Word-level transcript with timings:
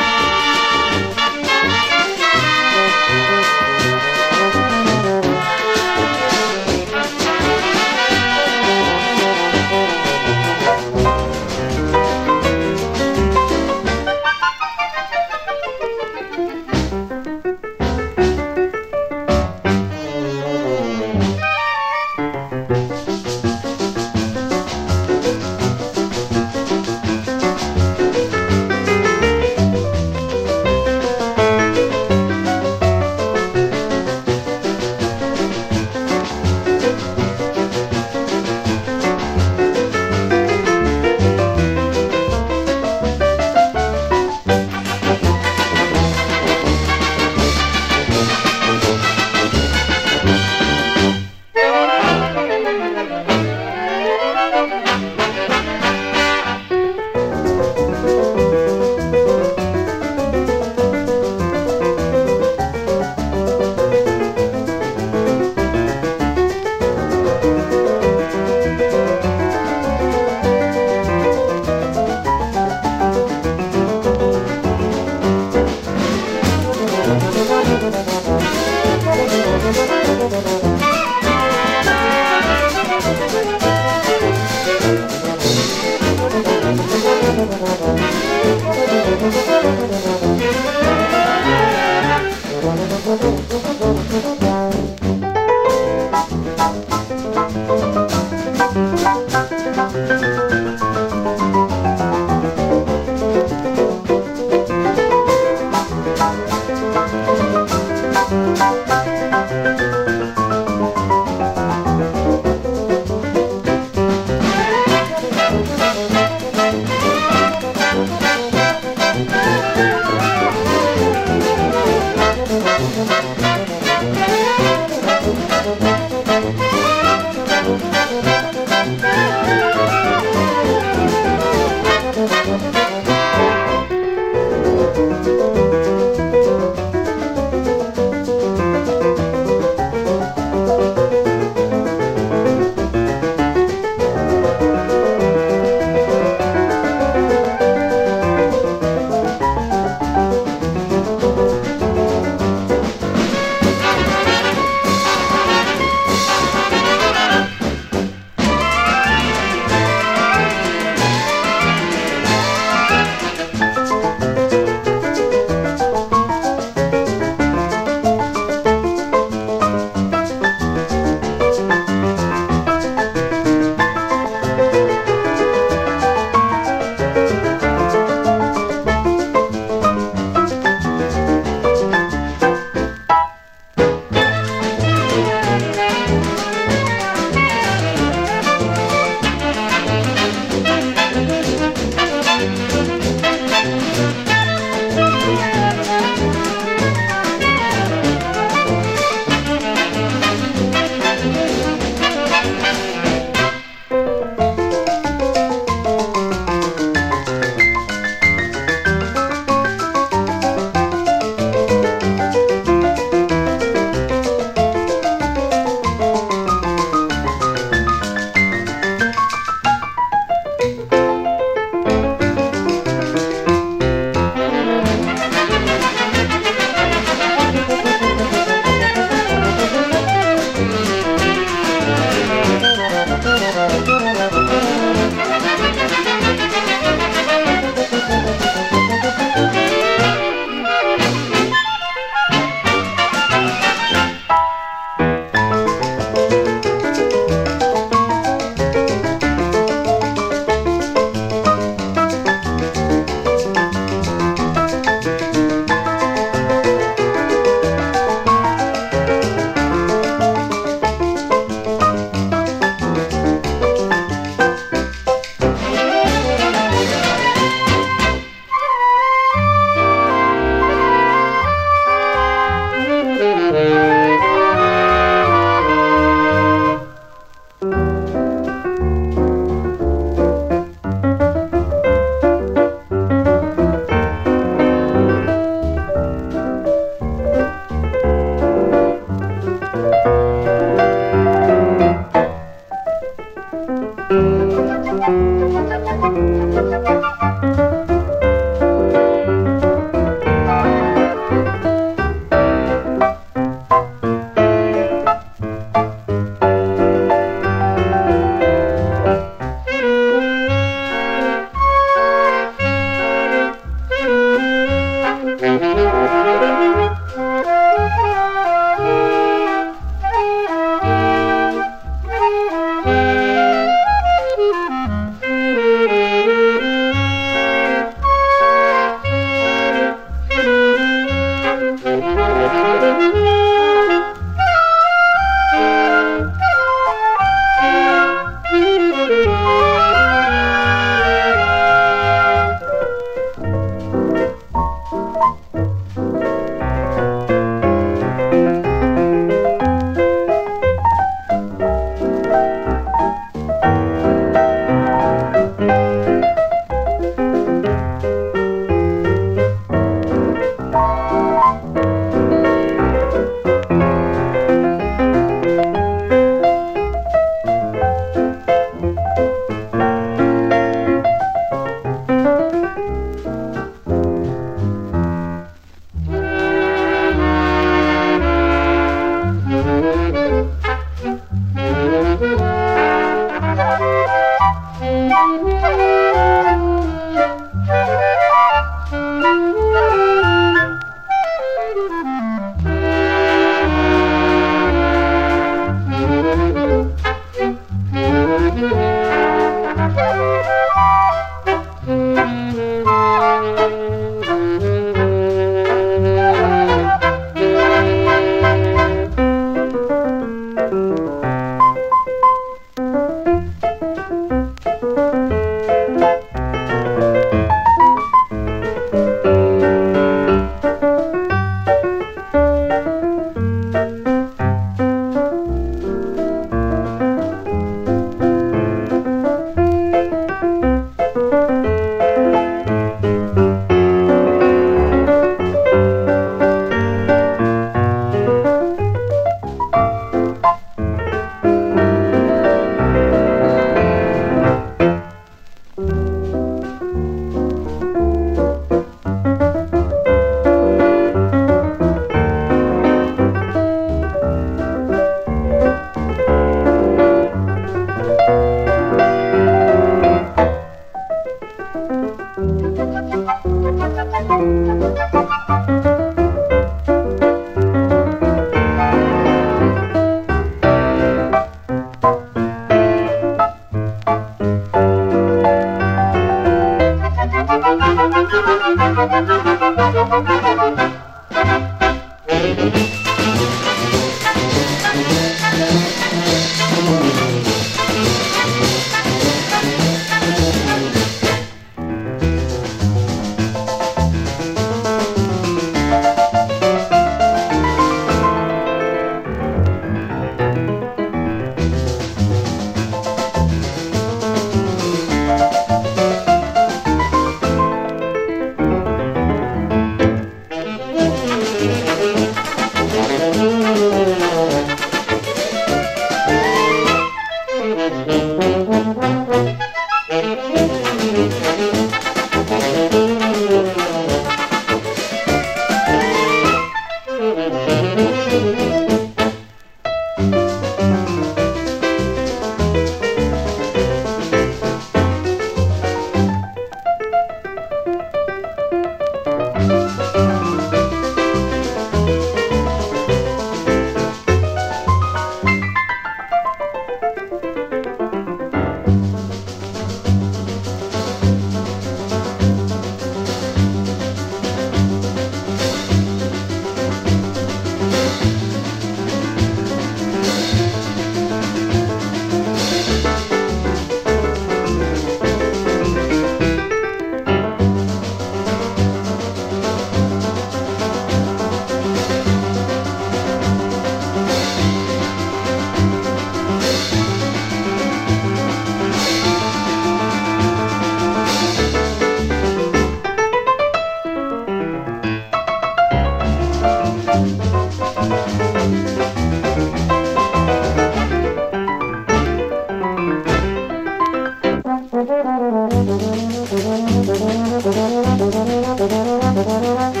Música 599.43 600.00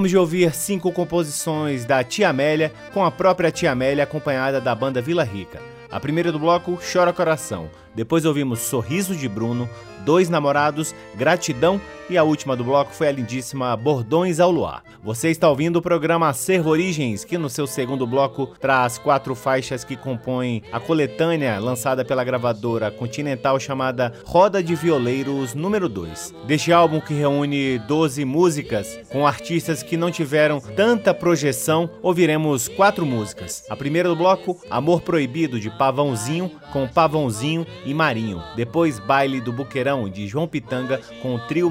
Acabamos 0.00 0.12
de 0.12 0.16
ouvir 0.16 0.54
cinco 0.54 0.90
composições 0.92 1.84
da 1.84 2.02
Tia 2.02 2.30
Amélia, 2.30 2.72
com 2.94 3.04
a 3.04 3.10
própria 3.10 3.50
Tia 3.50 3.72
Amélia 3.72 4.04
acompanhada 4.04 4.58
da 4.58 4.74
banda 4.74 5.02
Vila 5.02 5.22
Rica. 5.22 5.60
A 5.90 6.00
primeira 6.00 6.32
do 6.32 6.38
bloco, 6.38 6.78
Chora 6.90 7.12
Coração. 7.12 7.68
Depois 7.94 8.24
ouvimos 8.24 8.60
Sorriso 8.60 9.14
de 9.14 9.28
Bruno, 9.28 9.68
Dois 10.02 10.30
Namorados, 10.30 10.94
Gratidão 11.14 11.78
e 12.10 12.18
a 12.18 12.24
última 12.24 12.56
do 12.56 12.64
bloco 12.64 12.92
foi 12.92 13.06
a 13.06 13.12
lindíssima 13.12 13.76
Bordões 13.76 14.40
ao 14.40 14.50
Luar. 14.50 14.82
Você 15.02 15.30
está 15.30 15.48
ouvindo 15.48 15.76
o 15.76 15.82
programa 15.82 16.28
Acervo 16.28 16.70
Origens, 16.70 17.24
que 17.24 17.38
no 17.38 17.48
seu 17.48 17.68
segundo 17.68 18.04
bloco 18.04 18.48
traz 18.60 18.98
quatro 18.98 19.34
faixas 19.36 19.84
que 19.84 19.96
compõem 19.96 20.62
a 20.72 20.80
coletânea 20.80 21.58
lançada 21.60 22.04
pela 22.04 22.24
gravadora 22.24 22.90
Continental 22.90 23.60
chamada 23.60 24.12
Roda 24.24 24.60
de 24.60 24.74
Violeiros 24.74 25.54
número 25.54 25.88
2. 25.88 26.34
Deste 26.46 26.72
álbum 26.72 27.00
que 27.00 27.14
reúne 27.14 27.78
12 27.78 28.24
músicas 28.24 28.98
com 29.08 29.24
artistas 29.24 29.82
que 29.82 29.96
não 29.96 30.10
tiveram 30.10 30.60
tanta 30.60 31.14
projeção, 31.14 31.88
ouviremos 32.02 32.66
quatro 32.66 33.06
músicas. 33.06 33.64
A 33.70 33.76
primeira 33.76 34.08
do 34.08 34.16
bloco, 34.16 34.60
Amor 34.68 35.00
Proibido 35.02 35.60
de 35.60 35.70
Pavãozinho 35.70 36.50
com 36.72 36.88
Pavãozinho 36.88 37.66
e 37.84 37.92
Marinho. 37.92 38.42
Depois 38.56 38.98
Baile 38.98 39.40
do 39.40 39.52
Buqueirão 39.52 40.08
de 40.08 40.26
João 40.26 40.46
Pitanga 40.46 41.00
com 41.20 41.34
o 41.34 41.38
trio 41.46 41.70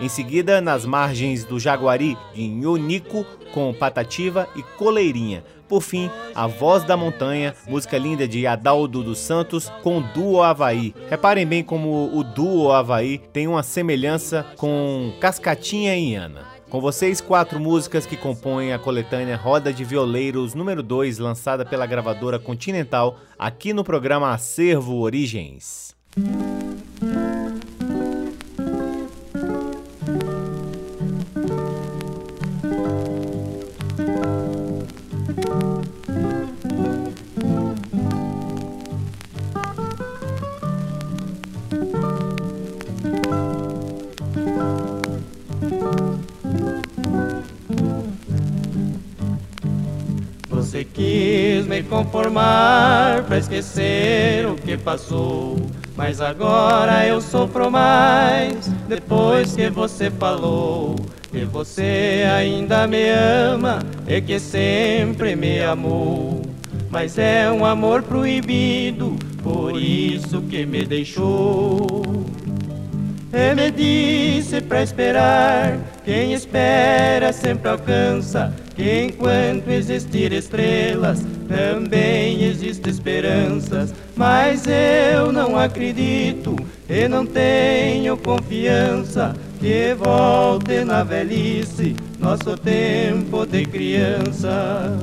Em 0.00 0.08
seguida, 0.08 0.60
nas 0.60 0.84
margens 0.84 1.44
do 1.44 1.58
Jaguari 1.58 2.16
de 2.34 2.46
Nhonico 2.46 3.24
com 3.52 3.72
Patativa 3.72 4.48
e 4.54 4.62
Coleirinha. 4.62 5.44
Por 5.68 5.82
fim, 5.82 6.10
A 6.34 6.48
Voz 6.48 6.82
da 6.82 6.96
Montanha, 6.96 7.54
música 7.68 7.96
linda 7.96 8.26
de 8.26 8.44
Adaldo 8.46 9.04
dos 9.04 9.18
Santos 9.18 9.70
com 9.82 10.02
Duo 10.02 10.42
Havaí. 10.42 10.92
Reparem 11.08 11.46
bem 11.46 11.62
como 11.62 12.10
o 12.12 12.24
Duo 12.24 12.72
Havaí 12.72 13.18
tem 13.32 13.46
uma 13.46 13.62
semelhança 13.62 14.44
com 14.56 15.12
Cascatinha 15.20 15.96
e 15.96 16.14
Ana. 16.14 16.44
Com 16.68 16.80
vocês, 16.80 17.20
quatro 17.20 17.58
músicas 17.58 18.06
que 18.06 18.16
compõem 18.16 18.72
a 18.72 18.78
coletânea 18.78 19.36
Roda 19.36 19.72
de 19.72 19.84
Violeiros 19.84 20.54
número 20.54 20.82
2, 20.82 21.18
lançada 21.18 21.64
pela 21.64 21.86
gravadora 21.86 22.38
Continental, 22.38 23.18
aqui 23.36 23.72
no 23.72 23.82
programa 23.82 24.32
Acervo 24.32 25.00
Origens. 25.00 25.96
Que 54.70 54.76
passou. 54.76 55.56
Mas 55.96 56.20
agora 56.20 57.04
eu 57.04 57.20
sofro 57.20 57.70
mais 57.70 58.68
depois 58.88 59.56
que 59.56 59.68
você 59.68 60.10
falou 60.10 60.94
que 61.32 61.44
você 61.44 62.24
ainda 62.36 62.86
me 62.86 63.08
ama 63.10 63.80
e 64.06 64.20
que 64.20 64.38
sempre 64.38 65.34
me 65.34 65.60
amou. 65.60 66.42
Mas 66.88 67.18
é 67.18 67.50
um 67.50 67.64
amor 67.64 68.02
proibido, 68.02 69.16
por 69.42 69.76
isso 69.76 70.40
que 70.42 70.64
me 70.64 70.84
deixou. 70.84 72.02
E 73.32 73.54
me 73.54 73.70
disse 73.70 74.60
pra 74.60 74.82
esperar, 74.82 75.78
quem 76.04 76.32
espera 76.32 77.32
sempre 77.32 77.68
alcança. 77.70 78.52
Que 78.74 79.04
enquanto 79.04 79.68
existir 79.68 80.32
estrelas, 80.32 81.24
também 81.50 82.44
existem 82.44 82.92
esperanças. 82.92 83.92
Mas 84.14 84.64
eu 84.66 85.32
não 85.32 85.58
acredito 85.58 86.54
e 86.88 87.08
não 87.08 87.26
tenho 87.26 88.16
confiança 88.16 89.34
que 89.58 89.94
volte 89.94 90.84
na 90.84 91.02
velhice 91.02 91.96
nosso 92.18 92.56
tempo 92.56 93.44
de 93.44 93.64
criança. 93.64 94.96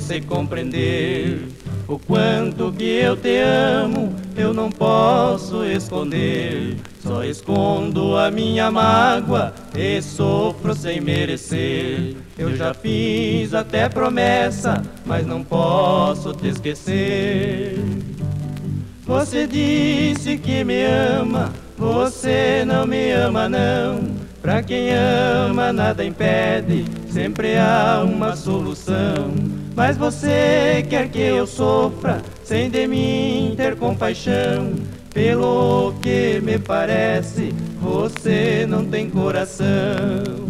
Você 0.00 0.18
compreender 0.18 1.46
o 1.86 1.98
quanto 1.98 2.72
que 2.72 2.84
eu 2.84 3.16
te 3.16 3.36
amo, 3.36 4.14
eu 4.34 4.54
não 4.54 4.70
posso 4.70 5.62
esconder. 5.64 6.78
Só 7.02 7.22
escondo 7.22 8.16
a 8.16 8.30
minha 8.30 8.70
mágoa 8.70 9.54
e 9.76 10.00
sofro 10.00 10.74
sem 10.74 11.00
merecer. 11.00 12.16
Eu 12.38 12.56
já 12.56 12.72
fiz 12.72 13.52
até 13.52 13.88
promessa, 13.88 14.82
mas 15.04 15.26
não 15.26 15.44
posso 15.44 16.32
te 16.32 16.48
esquecer. 16.48 17.78
Você 19.04 19.46
disse 19.46 20.38
que 20.38 20.64
me 20.64 20.82
ama, 20.82 21.52
você 21.76 22.64
não 22.66 22.86
me 22.86 23.10
ama 23.12 23.48
não. 23.48 24.30
Pra 24.40 24.62
quem 24.62 24.90
ama, 24.94 25.72
nada 25.72 26.02
impede, 26.02 26.86
sempre 27.10 27.58
há 27.58 28.02
uma 28.02 28.34
solução. 28.34 29.59
Mas 29.74 29.96
você 29.96 30.84
quer 30.88 31.08
que 31.08 31.20
eu 31.20 31.46
sofra, 31.46 32.20
sem 32.44 32.70
de 32.70 32.86
mim 32.86 33.54
ter 33.56 33.76
compaixão. 33.76 34.74
Pelo 35.12 35.92
que 36.00 36.40
me 36.40 36.58
parece, 36.58 37.52
você 37.80 38.66
não 38.68 38.84
tem 38.84 39.10
coração. 39.10 40.49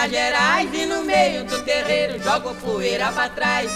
Minas 0.00 0.12
Gerais 0.12 0.70
e 0.72 0.86
no 0.86 1.02
meio 1.02 1.44
do 1.44 1.62
terreiro 1.62 2.18
jogo 2.22 2.54
poeira 2.54 3.12
pra 3.12 3.28
trás. 3.28 3.70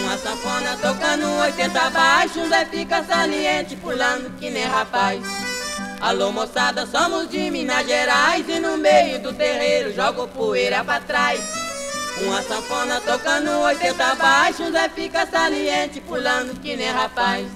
Uma 0.00 0.18
sanfona 0.18 0.76
tocando 0.76 1.24
80 1.40 1.90
baixos, 1.90 2.48
Zé 2.48 2.64
fica 2.64 3.04
saliente 3.04 3.76
pulando 3.76 4.36
que 4.40 4.50
nem 4.50 4.64
rapaz. 4.64 5.22
Alô 6.00 6.32
moçada, 6.32 6.84
somos 6.84 7.28
de 7.28 7.48
Minas 7.48 7.86
Gerais 7.86 8.44
e 8.48 8.58
no 8.58 8.76
meio 8.76 9.20
do 9.20 9.32
terreiro 9.32 9.94
jogo 9.94 10.26
poeira 10.26 10.82
pra 10.82 10.98
trás. 10.98 11.40
Uma 12.22 12.42
sanfona 12.42 13.00
tocando 13.02 13.48
80 13.60 14.14
baixos, 14.16 14.72
Zé 14.72 14.88
fica 14.88 15.26
saliente 15.26 16.00
pulando 16.00 16.60
que 16.60 16.74
nem 16.74 16.90
rapaz. 16.90 17.46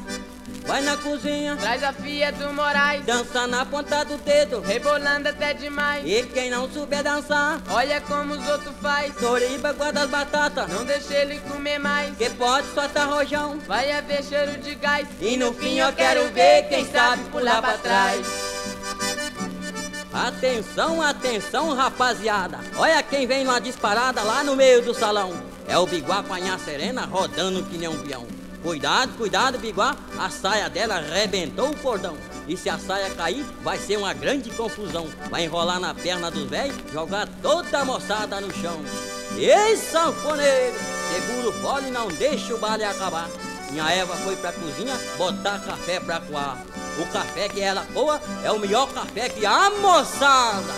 Vai 0.66 0.82
na 0.82 0.96
cozinha, 0.96 1.56
traz 1.56 1.82
a 1.82 1.92
filha 1.92 2.30
do 2.32 2.52
Moraes, 2.52 3.04
dança 3.04 3.46
na 3.46 3.64
ponta 3.64 4.04
do 4.04 4.16
dedo, 4.18 4.60
rebolando 4.60 5.28
até 5.28 5.52
demais. 5.52 6.04
E 6.06 6.22
quem 6.24 6.50
não 6.50 6.70
souber 6.70 7.02
dançar, 7.02 7.60
olha 7.70 8.00
como 8.02 8.34
os 8.34 8.48
outros 8.48 8.74
faz. 8.80 9.14
Toriba 9.16 9.72
guarda 9.72 10.02
as 10.02 10.10
batatas, 10.10 10.68
não 10.68 10.84
deixa 10.84 11.14
ele 11.14 11.40
comer 11.40 11.78
mais. 11.78 12.16
Que 12.16 12.30
pode 12.30 12.66
soltar 12.74 13.08
rojão, 13.08 13.58
vai 13.66 13.90
haver 13.90 14.22
cheiro 14.22 14.58
de 14.58 14.74
gás. 14.76 15.08
E 15.20 15.36
no 15.36 15.52
fim 15.52 15.78
eu 15.78 15.92
quero 15.92 16.28
ver 16.32 16.68
quem 16.68 16.86
sabe 16.90 17.24
pular 17.30 17.60
pra 17.60 17.78
trás. 17.78 18.26
Atenção, 20.12 21.00
atenção, 21.00 21.74
rapaziada. 21.74 22.58
Olha 22.76 23.02
quem 23.02 23.26
vem 23.26 23.44
numa 23.44 23.60
disparada 23.60 24.22
lá 24.22 24.42
no 24.42 24.56
meio 24.56 24.82
do 24.82 24.92
salão. 24.92 25.32
É 25.68 25.78
o 25.78 25.86
Biguá 25.86 26.22
Panhá 26.22 26.58
Serena 26.58 27.04
rodando 27.04 27.62
que 27.64 27.78
nem 27.78 27.88
um 27.88 27.98
peão. 28.02 28.39
Cuidado, 28.62 29.16
cuidado, 29.16 29.58
Biguá, 29.58 29.96
a 30.18 30.28
saia 30.28 30.68
dela 30.68 30.96
arrebentou 30.96 31.70
o 31.70 31.76
cordão. 31.76 32.16
E 32.46 32.56
se 32.56 32.68
a 32.68 32.78
saia 32.78 33.08
cair, 33.10 33.44
vai 33.62 33.78
ser 33.78 33.96
uma 33.96 34.12
grande 34.12 34.50
confusão. 34.50 35.08
Vai 35.30 35.44
enrolar 35.44 35.80
na 35.80 35.94
perna 35.94 36.30
dos 36.30 36.48
velhos, 36.48 36.76
jogar 36.92 37.26
toda 37.40 37.78
a 37.78 37.84
moçada 37.84 38.40
no 38.40 38.52
chão. 38.52 38.80
Ei, 39.36 39.76
sanfoneiro, 39.76 40.76
segura 41.10 41.48
o 41.48 41.52
fole 41.62 41.88
e 41.88 41.90
não 41.90 42.08
deixa 42.08 42.54
o 42.54 42.58
baile 42.58 42.84
acabar. 42.84 43.30
Minha 43.70 43.90
Eva 43.90 44.14
foi 44.16 44.36
pra 44.36 44.52
cozinha 44.52 44.98
botar 45.16 45.60
café 45.60 45.98
pra 46.00 46.20
coar. 46.20 46.58
O 46.98 47.06
café 47.06 47.48
que 47.48 47.60
ela 47.60 47.86
coa 47.94 48.20
é 48.44 48.50
o 48.50 48.58
melhor 48.58 48.92
café 48.92 49.28
que 49.28 49.46
a 49.46 49.70
moçada. 49.70 50.74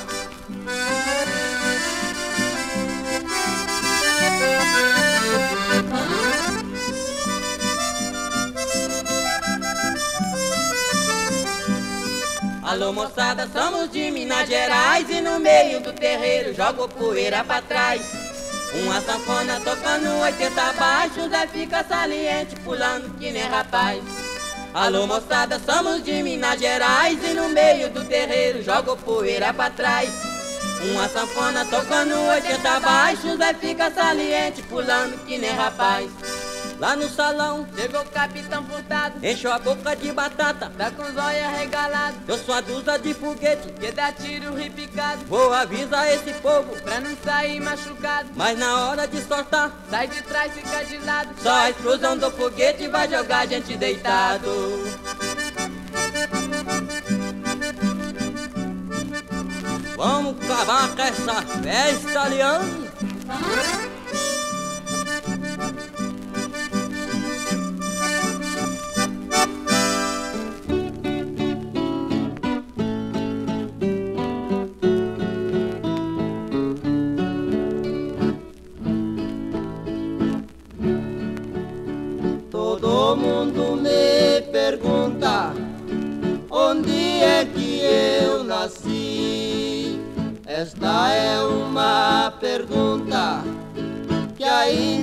Alô 12.72 12.90
moçada, 12.90 13.46
somos 13.52 13.90
de 13.90 14.10
Minas 14.10 14.48
Gerais 14.48 15.06
e 15.10 15.20
no 15.20 15.38
meio 15.38 15.78
do 15.80 15.92
terreiro 15.92 16.54
jogo 16.54 16.88
poeira 16.88 17.44
pra 17.44 17.60
trás. 17.60 18.00
Uma 18.82 18.98
sanfona 19.02 19.60
tocando 19.60 20.08
80 20.22 20.72
baixos, 20.72 21.28
Zé 21.28 21.46
fica 21.48 21.84
saliente 21.84 22.56
pulando 22.64 23.14
que 23.18 23.30
nem 23.30 23.42
rapaz. 23.42 24.02
Alô 24.72 25.06
moçada, 25.06 25.60
somos 25.66 26.02
de 26.02 26.22
Minas 26.22 26.58
Gerais 26.58 27.18
e 27.22 27.34
no 27.34 27.50
meio 27.50 27.90
do 27.90 28.06
terreiro 28.06 28.62
jogo 28.62 28.96
poeira 28.96 29.52
pra 29.52 29.68
trás. 29.68 30.08
Uma 30.92 31.06
sanfona 31.10 31.66
tocando 31.66 32.14
80 32.14 32.80
baixos, 32.80 33.36
Zé 33.36 33.52
fica 33.52 33.90
saliente 33.90 34.62
pulando 34.62 35.22
que 35.26 35.36
nem 35.36 35.52
rapaz. 35.52 36.10
Lá 36.82 36.96
no 36.96 37.08
salão, 37.08 37.64
chegou 37.76 38.00
o 38.00 38.06
capitão 38.06 38.64
furtado, 38.64 39.24
encheu 39.24 39.52
a 39.52 39.58
boca 39.60 39.94
de 39.94 40.10
batata, 40.10 40.68
tá 40.76 40.90
com 40.90 41.02
os 41.02 41.16
olhos 41.16 41.44
arregalados. 41.44 42.18
Eu 42.26 42.36
sou 42.36 42.52
a 42.56 42.60
dúzia 42.60 42.98
de 42.98 43.14
foguete, 43.14 43.72
que 43.78 43.92
dá 43.92 44.10
tiro 44.10 44.52
repicado. 44.52 45.24
Vou 45.26 45.52
avisar 45.52 46.12
esse 46.12 46.32
povo, 46.40 46.74
pra 46.82 46.98
não 46.98 47.16
sair 47.24 47.60
machucado. 47.60 48.30
Mas 48.34 48.58
na 48.58 48.88
hora 48.88 49.06
de 49.06 49.22
soltar, 49.22 49.70
sai 49.88 50.08
de 50.08 50.22
trás, 50.22 50.52
fica 50.54 50.84
de 50.84 50.98
lado. 50.98 51.28
Só 51.40 51.52
a 51.52 51.70
explosão 51.70 52.18
do 52.18 52.28
foguete 52.32 52.88
vai 52.88 53.08
jogar 53.08 53.42
a 53.42 53.46
gente 53.46 53.76
deitado. 53.76 54.50
Vamos 59.96 60.50
acabar 60.50 60.88
com 60.96 61.02
essa 61.02 61.42
festa, 61.62 62.24
Leandro. 62.24 64.01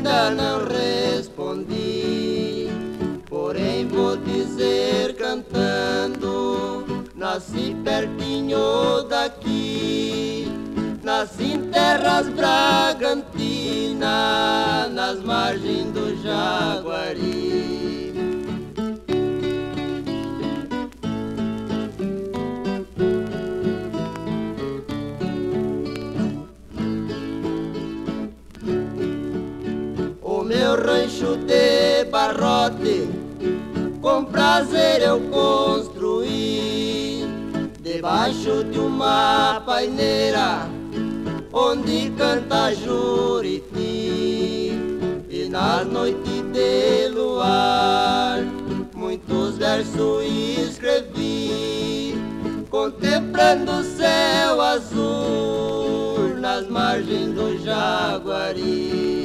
Ainda 0.10 0.32
não 0.32 0.66
respondi. 0.66 2.68
Porém, 3.28 3.88
vou 3.88 4.18
dizer 4.18 5.16
cantando: 5.16 6.84
nasci 7.16 7.78
pertinho 7.84 9.04
daqui. 9.04 10.52
Nasci 11.04 11.54
em 11.54 11.70
terras 11.70 12.28
Bragantina, 12.30 14.08
nas 14.90 15.22
margens 15.24 15.92
do 15.92 16.20
Jaguari. 16.22 17.69
Prazer 34.50 35.04
eu 35.04 35.20
construí, 35.30 37.24
debaixo 37.82 38.64
de 38.64 38.80
uma 38.80 39.62
paineira 39.64 40.68
onde 41.54 42.10
canta 42.18 42.74
Juriti 42.74 43.68
e 45.30 45.48
nas 45.52 45.86
noites 45.86 46.42
de 46.52 47.10
luar 47.10 48.40
muitos 48.96 49.60
versos 49.60 50.26
escrevi 50.58 52.16
contemplando 52.72 53.72
o 53.72 53.84
céu 53.84 54.60
azul 54.62 56.40
nas 56.40 56.68
margens 56.68 57.36
do 57.36 57.56
Jaguari. 57.64 59.19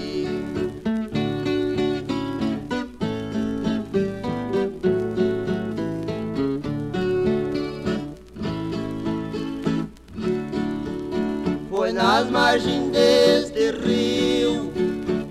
Deste 12.95 13.73
rio 13.73 14.73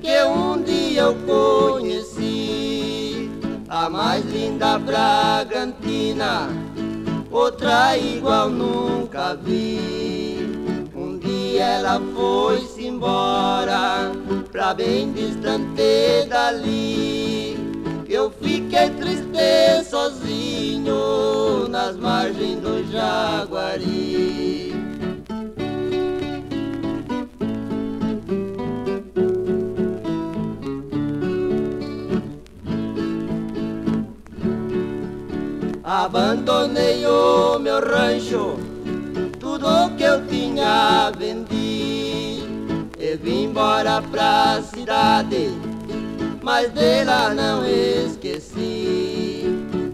que 0.01 0.23
um 0.25 0.61
dia 0.61 1.03
eu 1.03 1.15
conheci 1.25 2.23
a 3.69 3.89
mais 3.89 4.25
linda 4.25 4.77
Bragantina, 4.77 6.49
outra 7.31 7.97
igual 7.97 8.49
nunca 8.49 9.35
vi. 9.35 10.39
Um 10.93 11.17
dia 11.17 11.63
ela 11.63 12.01
foi-se 12.13 12.85
embora 12.85 14.11
pra 14.51 14.73
bem 14.73 15.13
distante 15.13 16.25
dali. 16.27 17.57
Eu 18.09 18.29
fiquei 18.29 18.89
triste 18.91 19.83
sozinho 19.89 21.67
nas 21.69 21.95
margens 21.95 22.59
do 22.59 22.85
Jaguari. 22.91 24.72
Abandonei 35.95 37.05
o 37.05 37.59
meu 37.59 37.79
rancho, 37.79 38.57
tudo 39.39 39.95
que 39.95 40.01
eu 40.01 40.25
tinha 40.25 41.11
vendi 41.15 42.41
e 42.97 43.15
vim 43.21 43.43
embora 43.43 44.01
pra 44.01 44.59
cidade, 44.63 45.51
mas 46.41 46.71
dela 46.71 47.35
não 47.35 47.63
esqueci. 47.63 49.43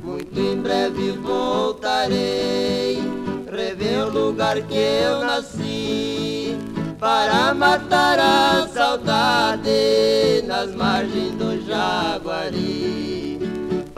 Muito 0.01 0.39
em 0.39 0.61
breve 0.61 1.11
voltarei, 1.11 3.03
rever 3.51 4.07
o 4.07 4.09
lugar 4.09 4.55
que 4.61 4.77
eu 4.77 5.19
nasci, 5.25 6.57
para 6.97 7.53
matar 7.53 8.17
a 8.17 8.65
saudade 8.69 10.45
nas 10.47 10.73
margens 10.73 11.33
do 11.33 11.61
Jaguari 11.67 13.18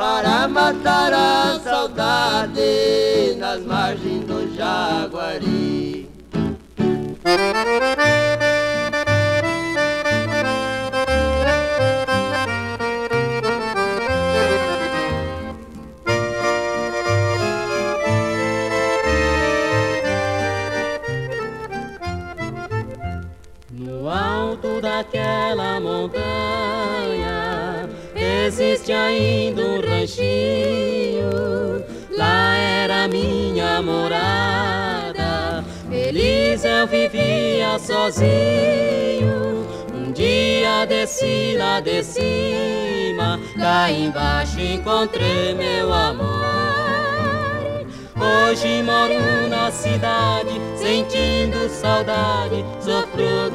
para 0.02 0.48
matar 0.48 1.14
a 1.14 1.60
saudade 1.60 3.36
nas 3.38 3.64
margens 3.64 4.26
do 4.26 4.56
Jaguari. 4.56 6.10
No 23.70 24.10
alto 24.10 24.82
daquela 24.82 25.80
montanha 25.80 26.71
existe 28.46 28.92
ainda 28.92 29.62
um 29.62 29.82
ranchinho. 29.82 31.30
Lá 32.18 32.56
era 32.56 33.08
minha 33.08 33.82
morada. 33.82 35.64
Feliz 35.90 36.64
eu 36.66 36.88
vivia 36.88 37.78
sozinho. 37.80 39.66
Um 39.94 40.12
dia 40.12 40.86
desci 40.86 41.56
lá 41.58 41.80
de 41.80 42.04
cima, 42.04 43.40
cá 43.58 43.92
embaixo 43.92 44.60
encontrei 44.60 45.54
meu 45.54 45.94
amor. 45.94 46.42
Hoje 48.20 48.84
moro 48.84 49.50
na 49.50 49.72
cidade, 49.72 50.62
sentindo 50.76 51.70
saudade, 51.70 52.64
sofro. 52.80 53.52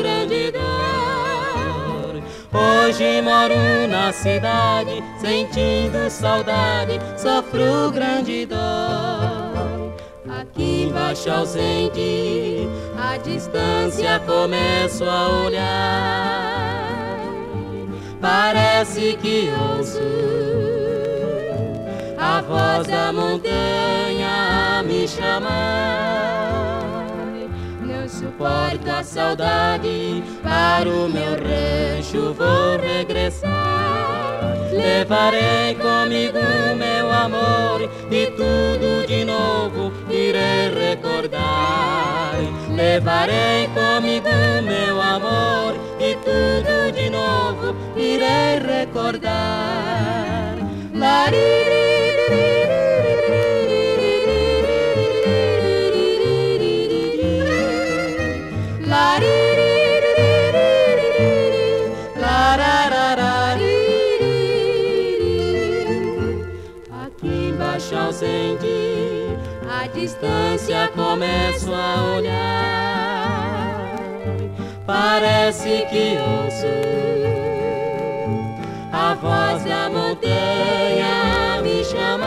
Hoje 2.86 3.20
moro 3.20 3.88
na 3.88 4.12
cidade, 4.12 5.02
sentindo 5.18 6.08
saudade, 6.08 7.00
sofro 7.16 7.90
grande 7.90 8.46
dor. 8.46 9.92
Aqui 10.28 10.84
embaixo 10.84 11.28
ausente, 11.28 12.68
a 12.96 13.16
distância 13.16 14.20
começo 14.20 15.02
a 15.02 15.28
olhar. 15.46 17.18
Parece 18.20 19.16
que 19.16 19.50
ouço 19.76 19.98
a 22.16 22.40
voz 22.42 22.86
da 22.86 23.12
montanha 23.12 24.78
a 24.78 24.82
me 24.84 25.08
chamar. 25.08 26.65
Não 28.38 28.46
suporto 28.46 28.90
a 28.90 29.02
saudade, 29.02 30.22
para 30.42 30.88
o 30.88 31.08
meu 31.08 31.32
rancho 31.32 32.34
vou 32.34 32.76
regressar. 32.78 33.50
Levarei 34.72 35.74
comigo 35.76 36.38
meu 36.76 37.10
amor 37.10 37.90
e 38.10 38.26
tudo 38.26 39.06
de 39.06 39.24
novo 39.24 39.90
irei 40.10 40.70
recordar. 40.74 42.34
Levarei 42.74 43.68
comigo 43.68 44.28
meu 44.64 45.00
amor 45.00 45.74
e 45.98 46.14
tudo 46.16 46.92
de 46.92 47.08
novo 47.08 47.74
irei 47.96 48.58
recordar. 48.58 50.56
Aqui 51.26 52.65
começo 71.16 71.72
a 71.72 72.16
olhar. 72.16 73.96
Parece 74.84 75.86
que 75.88 76.18
ouço 76.18 76.66
a 78.92 79.14
voz 79.14 79.64
da 79.64 79.88
montanha 79.88 81.62
me 81.62 81.82
chamar. 81.82 82.26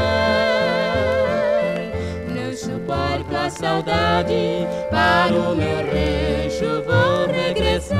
Não 2.33 2.51
suporto 2.55 3.35
a 3.35 3.49
saudade, 3.51 4.67
para 4.89 5.33
o 5.33 5.55
meu 5.55 5.85
rancho 5.85 6.83
vou 6.83 7.27
regressar. 7.31 7.99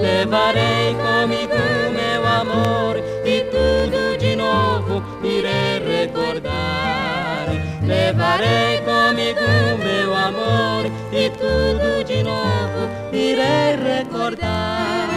Levarei 0.00 0.94
comigo 0.94 1.54
meu 1.92 2.24
amor 2.24 2.96
e 3.24 3.40
tudo 3.50 4.16
de 4.18 4.36
novo 4.36 5.02
irei 5.24 6.06
recordar. 6.06 6.97
Levarei 7.88 8.82
comigo 8.82 9.40
meu 9.82 10.14
amor 10.14 10.84
e 11.10 11.30
tudo 11.30 12.04
de 12.04 12.22
novo 12.22 12.86
irei 13.10 13.76
recordar. 13.82 15.08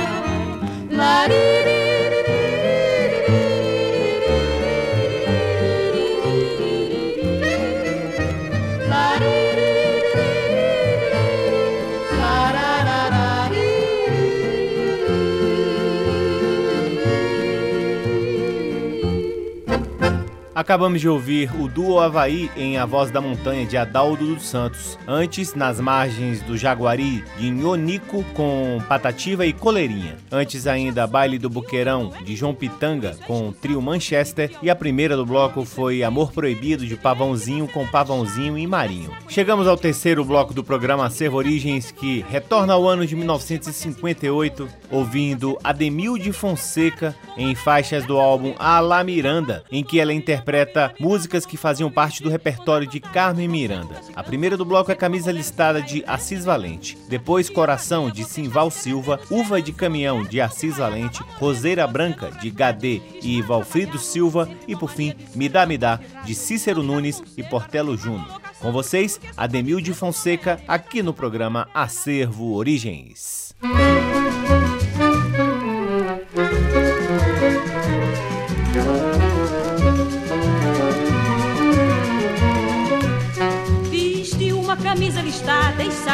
Acabamos 20.72 21.02
de 21.02 21.10
ouvir 21.10 21.52
o 21.60 21.68
duo 21.68 22.00
Havaí 22.00 22.50
em 22.56 22.78
A 22.78 22.86
Voz 22.86 23.12
da 23.12 23.20
Montanha 23.20 23.66
de 23.66 23.76
Adaldo 23.76 24.26
dos 24.26 24.44
Santos. 24.44 24.98
Antes, 25.06 25.54
nas 25.54 25.82
margens 25.82 26.40
do 26.44 26.58
Jaguari, 26.58 27.26
de 27.38 27.52
Nhonico 27.52 28.24
com 28.34 28.82
Patativa 28.88 29.46
e 29.46 29.52
Coleirinha. 29.52 30.16
Antes 30.32 30.68
ainda, 30.68 31.06
Baile 31.06 31.38
do 31.38 31.50
Boqueirão 31.50 32.14
de 32.24 32.38
João 32.38 32.56
Pitanga 32.56 33.18
com 33.28 33.52
trio 33.52 33.82
Manchester. 33.82 34.50
E 34.62 34.70
a 34.70 34.76
primeira 34.76 35.18
do 35.18 35.26
bloco 35.26 35.66
foi 35.66 36.04
Amor 36.04 36.32
Proibido 36.32 36.86
de 36.86 36.96
Pavãozinho 36.96 37.68
com 37.68 37.86
Pavãozinho 37.86 38.58
e 38.58 38.66
Marinho. 38.66 39.12
Chegamos 39.28 39.68
ao 39.68 39.76
terceiro 39.76 40.24
bloco 40.24 40.54
do 40.54 40.64
programa 40.64 41.06
Acervo 41.06 41.36
Origens, 41.36 41.92
que 41.92 42.24
retorna 42.30 42.72
ao 42.72 42.88
ano 42.88 43.06
de 43.06 43.14
1958, 43.14 44.70
ouvindo 44.90 45.58
Ademilde 45.66 46.32
Fonseca 46.32 47.14
em 47.36 47.54
faixas 47.56 48.06
do 48.06 48.18
álbum 48.18 48.56
A 48.58 48.80
La 48.80 49.04
Miranda, 49.04 49.66
em 49.70 49.84
que 49.84 50.00
ela 50.00 50.14
interpreta 50.14 50.61
músicas 51.00 51.46
que 51.46 51.58
faziam 51.58 51.92
parte 51.92 52.22
do 52.22 52.30
repertório 52.30 52.88
de 52.88 53.00
Carmen 53.00 53.48
Miranda. 53.48 54.02
A 54.16 54.24
primeira 54.24 54.58
do 54.58 54.66
bloco 54.66 54.92
é 54.92 54.96
Camisa 54.96 55.32
Listada 55.32 55.82
de 55.82 56.04
Assis 56.06 56.46
Valente, 56.46 56.98
depois 57.08 57.50
Coração 57.50 58.10
de 58.10 58.24
Simval 58.24 58.70
Silva, 58.72 59.20
Uva 59.30 59.62
de 59.62 59.72
Caminhão 59.72 60.24
de 60.24 60.42
Assis 60.42 60.78
Valente, 60.78 61.24
Roseira 61.38 61.86
Branca 61.88 62.32
de 62.32 62.50
Gadê 62.50 63.02
e 63.22 63.42
Valfrido 63.42 63.98
Silva 63.98 64.50
e 64.68 64.76
por 64.76 64.92
fim 64.92 65.14
Me 65.36 65.48
Dá 65.48 65.66
Me 65.66 65.78
Dá 65.78 66.00
de 66.26 66.36
Cícero 66.36 66.84
Nunes 66.84 67.22
e 67.38 67.44
Portelo 67.44 67.98
Júnior. 67.98 68.42
Com 68.60 68.72
vocês, 68.72 69.20
Ademilde 69.36 69.94
Fonseca, 69.94 70.62
aqui 70.68 71.02
no 71.02 71.14
programa 71.14 71.68
Acervo 71.74 72.54
Origens. 72.54 73.56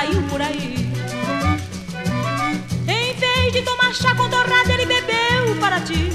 Saiu 0.08 0.22
por 0.24 0.42
aí. 0.42 0.76
Em 2.88 3.14
vez 3.14 3.54
de 3.54 3.62
tomar 3.62 3.94
chá 3.94 4.16
com 4.16 4.30
torrada, 4.30 4.74
ele 4.74 4.86
bebeu 4.86 5.56
para 5.60 5.80
ti. 5.82 6.10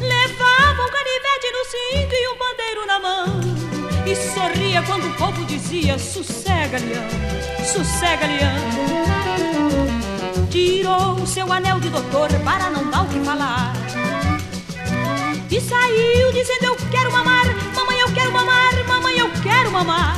Levava 0.00 0.82
um 0.82 0.90
canivete 0.90 1.48
no 1.52 1.64
cinto 1.64 2.14
e 2.14 2.28
um 2.28 2.36
bandeiro 2.38 2.86
na 2.86 2.98
mão. 2.98 3.40
E 4.06 4.16
sorria 4.34 4.82
quando 4.82 5.06
o 5.06 5.14
povo 5.14 5.44
dizia: 5.44 5.98
Sossega, 5.98 6.78
leão, 6.78 7.08
sossega, 7.64 8.26
leão. 8.26 8.80
Tirou 10.50 11.14
o 11.14 11.26
seu 11.26 11.52
anel 11.52 11.78
de 11.78 11.90
doutor 11.90 12.28
para 12.44 12.70
não 12.70 12.90
dar 12.90 13.02
o 13.02 13.08
que 13.08 13.20
falar. 13.20 13.72
E 15.50 15.60
saiu 15.60 16.32
dizendo: 16.32 16.64
Eu 16.64 16.76
quero 16.90 17.12
mamar, 17.12 17.46
mamãe, 17.74 18.00
eu 18.00 18.12
quero 18.12 18.32
mamar, 18.32 18.79
quero 19.42 19.70
mamar. 19.70 20.16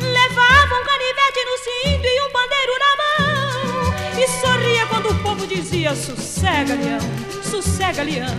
Levava 0.00 0.74
um 0.74 0.84
canivete 0.84 1.44
no 1.44 1.56
cinto 1.58 2.06
e 2.06 2.20
um 2.22 2.32
bandeiro 2.32 2.72
na 2.84 2.92
mão. 3.02 3.94
E 4.18 4.28
sorria 4.40 4.86
quando 4.86 5.10
o 5.10 5.14
povo 5.22 5.46
dizia: 5.46 5.94
Sossega, 5.94 6.74
leão, 6.74 7.00
sossega, 7.42 8.02
leão. 8.02 8.36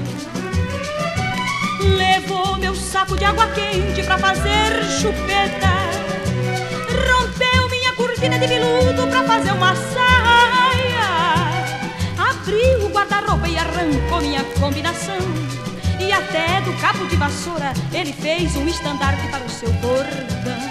Levou 1.80 2.58
meu 2.58 2.76
saco 2.76 3.18
de 3.18 3.26
água 3.26 3.48
quente 3.48 4.04
pra 4.04 4.18
fazer 4.18 4.84
chupeta. 5.02 5.74
Rompeu 7.06 7.70
minha 7.70 7.94
cortina 7.94 8.40
de 8.40 8.48
veludo 8.48 9.08
pra 9.08 9.24
fazer 9.24 9.52
uma 9.52 9.76
saia. 9.76 11.04
Abriu 12.18 12.86
o 12.86 12.90
guarda-roupa 12.90 13.48
e 13.48 13.58
arrancou 13.58 14.22
minha 14.22 14.44
combinação. 14.60 15.18
E 15.99 16.12
até 16.12 16.62
do 16.62 16.73
cabo 16.79 17.06
de 17.08 17.15
vassoura 17.15 17.73
ele 17.93 18.13
fez 18.13 18.56
um 18.56 18.67
estandarte 18.67 19.27
para 19.27 19.43
o 19.45 19.49
seu 19.49 19.71
bordão. 19.73 20.62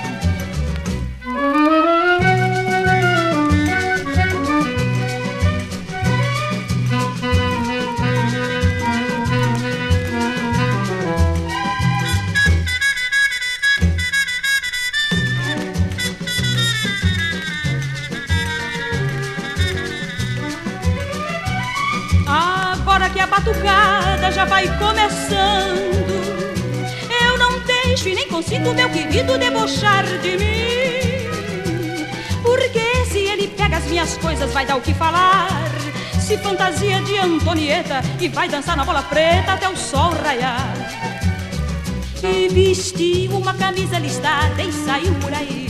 Consigo, 28.53 28.75
meu 28.75 28.91
querido, 28.91 29.38
debochar 29.38 30.05
de 30.19 30.37
mim. 30.37 31.23
Porque 32.43 33.05
se 33.07 33.19
ele 33.19 33.49
pega 33.49 33.79
as 33.79 33.85
minhas 33.85 34.17
coisas, 34.19 34.53
vai 34.53 34.67
dar 34.67 34.77
o 34.77 34.81
que 34.81 34.93
falar. 34.95 35.49
se 36.21 36.38
fantasia 36.38 37.01
de 37.03 37.19
Antonieta 37.19 38.01
e 38.21 38.29
vai 38.29 38.49
dançar 38.49 38.77
na 38.77 38.85
bola 38.85 39.03
preta 39.03 39.55
até 39.55 39.69
o 39.69 39.77
sol 39.77 40.12
raiar. 40.23 40.73
E 42.23 42.49
vestiu 42.49 43.37
uma 43.37 43.55
camisa 43.55 43.99
listada 43.99 44.62
e 44.62 44.73
saiu 44.73 45.15
por 45.17 45.33
aí. 45.33 45.67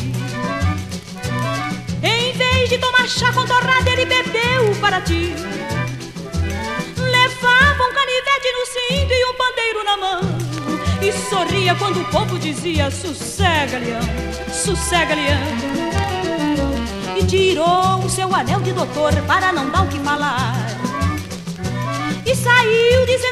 Em 2.03 2.33
vez 2.33 2.69
de 2.69 2.79
tomar 2.79 3.09
chá 3.09 3.33
com 3.33 3.47
torrada, 3.47 3.89
ele 3.91 4.05
bebeu 4.05 4.77
para 4.81 5.01
ti. 5.01 5.35
Levava 6.99 7.83
um 7.85 7.95
canivete 7.95 8.53
no 8.53 8.67
cinto 8.67 9.13
e 9.13 9.25
um 9.25 9.35
pandeiro 9.35 9.85
na 9.85 9.97
mão. 9.97 10.22
Sorria 11.29 11.75
quando 11.75 12.01
o 12.01 12.05
povo 12.07 12.39
dizia: 12.39 12.91
Sossega, 12.91 13.79
leão, 13.79 14.01
sossega, 14.51 15.15
leão 15.15 15.83
e 17.19 17.25
tirou 17.25 17.99
o 18.05 18.09
seu 18.09 18.35
anel 18.35 18.61
de 18.61 18.73
doutor 18.73 19.13
para 19.27 19.53
não 19.53 19.71
dar 19.71 19.85
o 19.85 19.89
que 19.89 19.99
falar. 20.01 20.55
E 22.27 22.35
saiu 22.35 23.07
dizendo: 23.07 23.32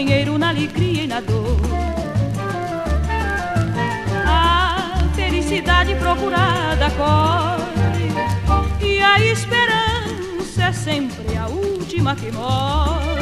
companheiro 0.00 0.38
na 0.38 0.48
alegria 0.48 1.04
e 1.04 1.06
na 1.06 1.20
dor. 1.20 1.60
felicidade 5.14 5.94
procurada 5.96 6.90
corre 6.92 8.08
e 8.80 9.02
a 9.02 9.20
esperança 9.20 10.64
é 10.68 10.72
sempre 10.72 11.36
a 11.36 11.48
última 11.48 12.16
que 12.16 12.32
morre. 12.32 13.20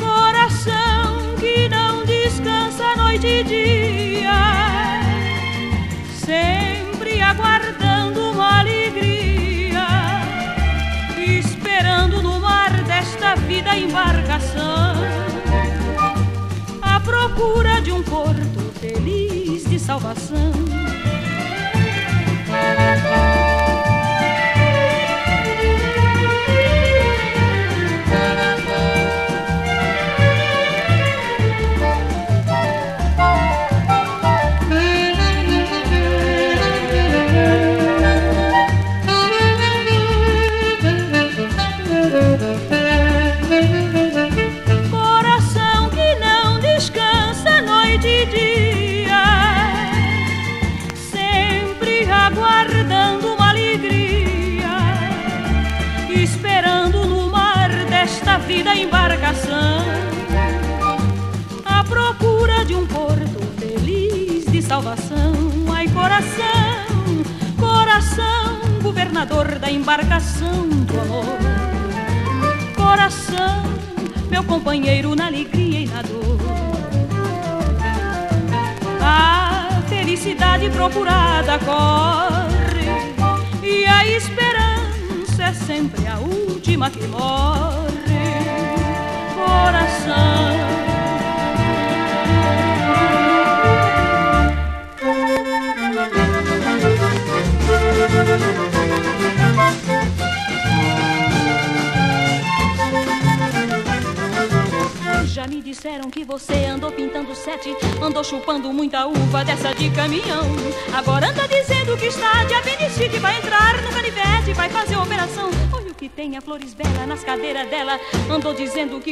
Coração 0.00 1.36
que 1.38 1.68
não 1.68 2.04
descansa 2.04 2.96
noite 2.96 3.26
e 3.26 3.44
dia, 3.44 4.40
sempre 6.14 7.22
aguardando 7.22 8.32
uma 8.32 8.58
alegria, 8.58 9.86
esperando 11.16 12.22
no 12.22 12.40
mar 12.40 12.72
desta 12.82 13.36
vida 13.36 13.76
embarcação, 13.76 14.97
procura 17.38 17.80
de 17.80 17.92
um 17.92 18.02
porto 18.02 18.72
feliz 18.80 19.62
de 19.64 19.78
salvação. 19.78 19.78
salvação. 19.78 20.57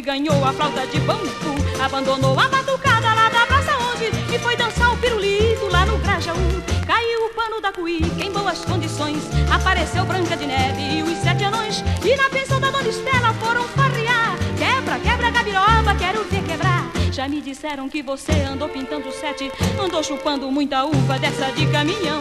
Ganhou 0.06 0.44
a 0.44 0.52
flauta 0.52 0.86
de 0.86 1.00
banco, 1.00 1.26
abandonou 1.84 2.38
a 2.38 2.46
batucada 2.46 3.12
lá 3.12 3.28
da 3.28 3.44
praça 3.44 3.72
onde 3.92 4.04
e 4.32 4.38
foi 4.38 4.54
dançar 4.56 4.92
o 4.92 4.96
pirulito 4.98 5.66
lá 5.68 5.84
no 5.84 5.98
Grajaú. 5.98 6.62
Caiu 6.86 7.26
o 7.26 7.34
pano 7.34 7.60
da 7.60 7.72
cuíca 7.72 8.24
em 8.24 8.30
boas 8.30 8.64
condições, 8.64 9.24
apareceu 9.50 10.04
Branca 10.04 10.36
de 10.36 10.46
Neve 10.46 10.80
e 10.80 11.02
os 11.02 11.18
sete 11.18 11.42
anões. 11.42 11.82
E 12.04 12.16
na 12.16 12.30
pensão 12.30 12.60
da 12.60 12.70
Dona 12.70 12.88
Estela 12.88 13.34
foram 13.34 13.64
farrear. 13.64 14.36
Quebra, 14.56 14.96
quebra, 15.00 15.30
gabiroba, 15.32 15.96
quero 15.98 16.22
ver 16.22 16.44
quebrar. 16.44 16.88
Já 17.10 17.26
me 17.26 17.40
disseram 17.40 17.88
que 17.88 18.00
você 18.00 18.30
andou 18.42 18.68
pintando 18.68 19.10
sete, 19.10 19.50
andou 19.82 20.04
chupando 20.04 20.52
muita 20.52 20.84
uva 20.84 21.18
dessa 21.18 21.50
de 21.50 21.66
caminhão. 21.66 22.20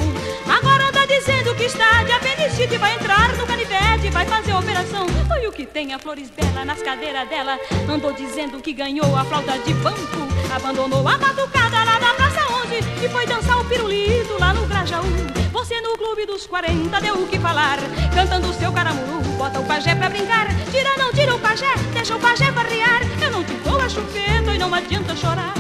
Agora 0.50 0.85
dizendo 1.08 1.56
que 1.56 1.66
está 1.66 2.04
de 2.04 2.12
apendicite, 2.12 2.78
vai 2.78 2.96
entrar 2.96 3.36
no 3.36 3.46
canivete, 3.46 4.10
vai 4.10 4.26
fazer 4.26 4.54
operação. 4.54 5.08
Foi 5.28 5.48
o 5.48 5.52
que 5.52 5.66
tem 5.66 5.94
a 5.94 6.00
Flores 6.00 6.30
Bela 6.30 6.66
nas 6.66 6.82
cadeiras 6.82 7.28
dela. 7.30 7.60
Andou 7.90 8.14
dizendo 8.14 8.62
que 8.62 8.74
ganhou 8.74 9.16
a 9.16 9.24
flauta 9.24 9.58
de 9.60 9.74
banco, 9.76 10.28
abandonou 10.54 11.08
a 11.08 11.18
batucada 11.18 11.84
lá 11.84 12.00
da 12.00 12.14
praça 12.14 12.42
onde 12.54 12.78
e 13.04 13.10
foi 13.10 13.26
dançar 13.26 13.60
o 13.60 13.66
pirulito 13.66 14.38
lá 14.40 14.54
no 14.54 14.66
Grajaú. 14.66 15.04
Você 15.52 15.80
no 15.82 15.98
clube 15.98 16.26
dos 16.26 16.46
40 16.48 17.00
deu 17.02 17.16
o 17.16 17.28
que 17.28 17.40
falar, 17.40 17.78
cantando 18.14 18.54
seu 18.54 18.72
caramuru, 18.72 19.22
bota 19.38 19.60
o 19.60 19.66
pajé 19.66 19.96
pra 19.96 20.10
brincar. 20.10 20.48
Tira, 20.72 20.98
não 20.98 21.14
tira 21.14 21.36
o 21.36 21.40
pajé, 21.40 21.74
deixa 21.94 22.16
o 22.16 22.20
pajé 22.20 22.52
barrear. 22.52 23.02
Eu 23.22 23.32
não 23.32 23.44
te 23.44 23.54
dou 23.54 23.80
a 23.80 23.88
chupeta 23.88 24.54
e 24.54 24.58
não 24.58 24.74
adianta 24.74 25.16
chorar. 25.16 25.54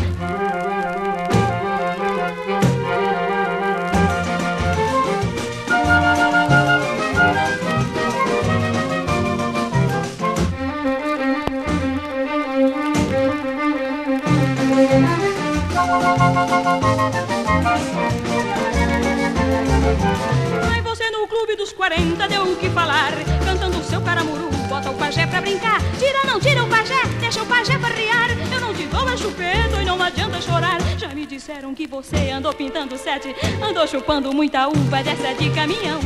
40 21.87 22.27
deu 22.27 22.41
o 22.41 22.55
que 22.55 22.67
falar, 22.71 23.11
cantando 23.45 23.77
o 23.77 23.83
seu 23.83 24.01
caramuru, 24.01 24.49
bota 24.67 24.89
o 24.89 24.95
pajé 24.95 25.27
pra 25.27 25.39
brincar. 25.39 25.79
Tira, 25.99 26.23
não 26.25 26.39
tira 26.39 26.63
o 26.63 26.67
pajé, 26.67 26.99
deixa 27.19 27.43
o 27.43 27.45
pajé 27.45 27.77
farrear. 27.77 28.31
Eu 28.51 28.59
não 28.59 28.73
te 28.73 28.87
dou 28.87 29.07
a 29.07 29.15
chupeta 29.15 29.79
e 29.79 29.85
não 29.85 30.01
adianta 30.01 30.41
chorar. 30.41 30.81
Já 30.97 31.09
me 31.09 31.27
disseram 31.27 31.75
que 31.75 31.85
você 31.85 32.31
andou 32.31 32.51
pintando 32.53 32.97
sete, 32.97 33.35
andou 33.61 33.85
chupando 33.85 34.33
muita 34.33 34.67
uva 34.67 35.03
dessa 35.03 35.35
de 35.35 35.51
caminhão. 35.51 35.99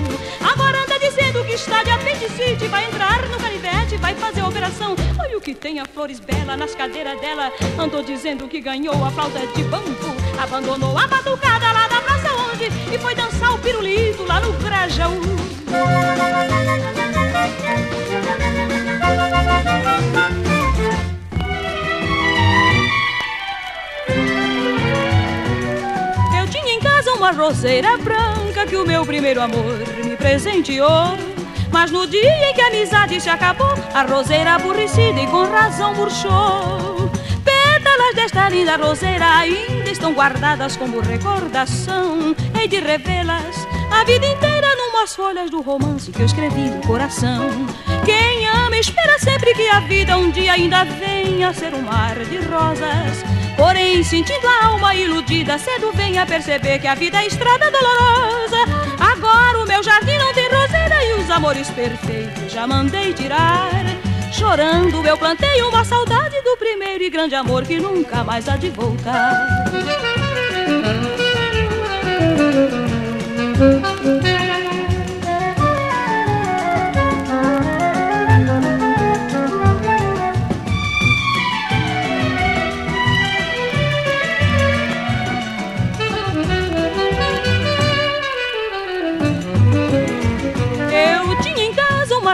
Agora 0.51 0.83
anda 0.83 0.99
dizendo 0.99 1.45
que 1.45 1.53
está 1.53 1.81
de 1.81 1.91
apendicite, 1.91 2.67
vai 2.67 2.83
entrar 2.83 3.25
no 3.29 3.37
canivete, 3.37 3.95
vai 3.95 4.13
fazer 4.15 4.43
operação. 4.43 4.97
Olha 5.17 5.37
o 5.37 5.41
que 5.41 5.53
tem 5.53 5.79
a 5.79 5.85
Flores 5.85 6.19
Bela 6.19 6.57
nas 6.57 6.75
cadeiras 6.75 7.21
dela. 7.21 7.53
Andou 7.79 8.03
dizendo 8.03 8.49
que 8.49 8.59
ganhou 8.59 9.01
a 9.05 9.11
flauta 9.11 9.39
de 9.55 9.63
bambu, 9.63 10.13
abandonou 10.43 10.97
a 10.97 11.07
batucada 11.07 11.71
lá 11.71 11.87
da 11.87 12.01
praça 12.01 12.35
onde 12.51 12.65
e 12.93 12.99
foi 12.99 13.15
dançar 13.15 13.55
o 13.55 13.59
pirulito 13.59 14.23
lá 14.23 14.41
no 14.41 14.51
Grajaú. 14.59 15.58
Eu 26.37 26.47
tinha 26.49 26.73
em 26.73 26.79
casa 26.79 27.13
uma 27.13 27.31
roseira 27.31 27.97
branca 27.97 28.65
que 28.67 28.75
o 28.75 28.85
meu 28.85 29.05
primeiro 29.05 29.41
amor 29.41 29.77
me 30.03 30.15
presenteou. 30.17 31.17
Mas 31.71 31.91
no 31.91 32.07
dia 32.07 32.49
em 32.49 32.53
que 32.55 32.61
a 32.61 32.67
amizade 32.67 33.21
se 33.21 33.29
acabou, 33.29 33.75
a 33.93 34.01
roseira 34.01 34.55
aborrecida 34.55 35.21
e 35.21 35.27
com 35.27 35.43
razão 35.43 35.93
murchou. 35.93 37.11
Pétalas 37.45 38.15
desta 38.15 38.49
linda 38.49 38.75
roseira 38.75 39.37
ainda 39.37 39.91
estão 39.91 40.13
guardadas 40.13 40.75
como 40.75 40.99
recordação. 40.99 42.35
Hei 42.59 42.67
de 42.67 42.79
revê-las 42.79 43.67
a 43.91 44.03
vida 44.03 44.25
inteira 44.25 44.78
numas 44.91 45.15
folhas 45.15 45.51
do 45.51 45.61
romance 45.61 46.11
que 46.11 46.19
eu 46.19 46.25
escrevi 46.25 46.69
no 46.69 46.81
coração. 46.81 47.47
Quem 48.05 48.47
ama 48.47 48.75
espera 48.75 49.19
sempre 49.19 49.53
que 49.53 49.67
a 49.67 49.81
vida 49.81 50.17
um 50.17 50.31
dia 50.31 50.53
ainda 50.53 50.83
venha 50.83 51.49
a 51.49 51.53
ser 51.53 51.73
um 51.75 51.81
mar 51.81 52.15
de 52.25 52.37
rosas. 52.37 53.23
Porém, 53.55 54.03
sentindo 54.03 54.47
a 54.47 54.65
alma 54.65 54.95
iludida, 54.95 55.57
cedo 55.59 55.91
vem 55.93 56.17
a 56.17 56.25
perceber 56.25 56.79
que 56.79 56.87
a 56.87 56.95
vida 56.95 57.21
é 57.21 57.27
estrada 57.27 57.69
dolorosa. 57.69 58.57
Agora 58.99 59.59
o 59.59 59.67
meu 59.67 59.83
jardim 59.83 60.17
não 60.17 60.33
tem 60.33 60.49
roseira 60.49 61.05
e 61.05 61.13
os 61.19 61.29
amores 61.29 61.69
perfeitos 61.69 62.51
já 62.51 62.65
mandei 62.65 63.13
tirar. 63.13 63.69
Chorando 64.31 65.05
eu 65.05 65.17
plantei 65.17 65.61
uma 65.61 65.83
saudade 65.85 66.41
do 66.41 66.57
primeiro 66.57 67.03
e 67.03 67.09
grande 67.09 67.35
amor 67.35 67.63
que 67.63 67.79
nunca 67.79 68.23
mais 68.23 68.47
há 68.47 68.57
de 68.57 68.69
voltar. 68.69 69.65
Eu 73.59 74.38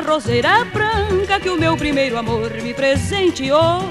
roseira 0.06 0.64
branca 0.66 1.40
que 1.40 1.50
o 1.50 1.58
meu 1.58 1.76
primeiro 1.76 2.18
amor 2.18 2.52
me 2.62 2.74
presenteou. 2.74 3.82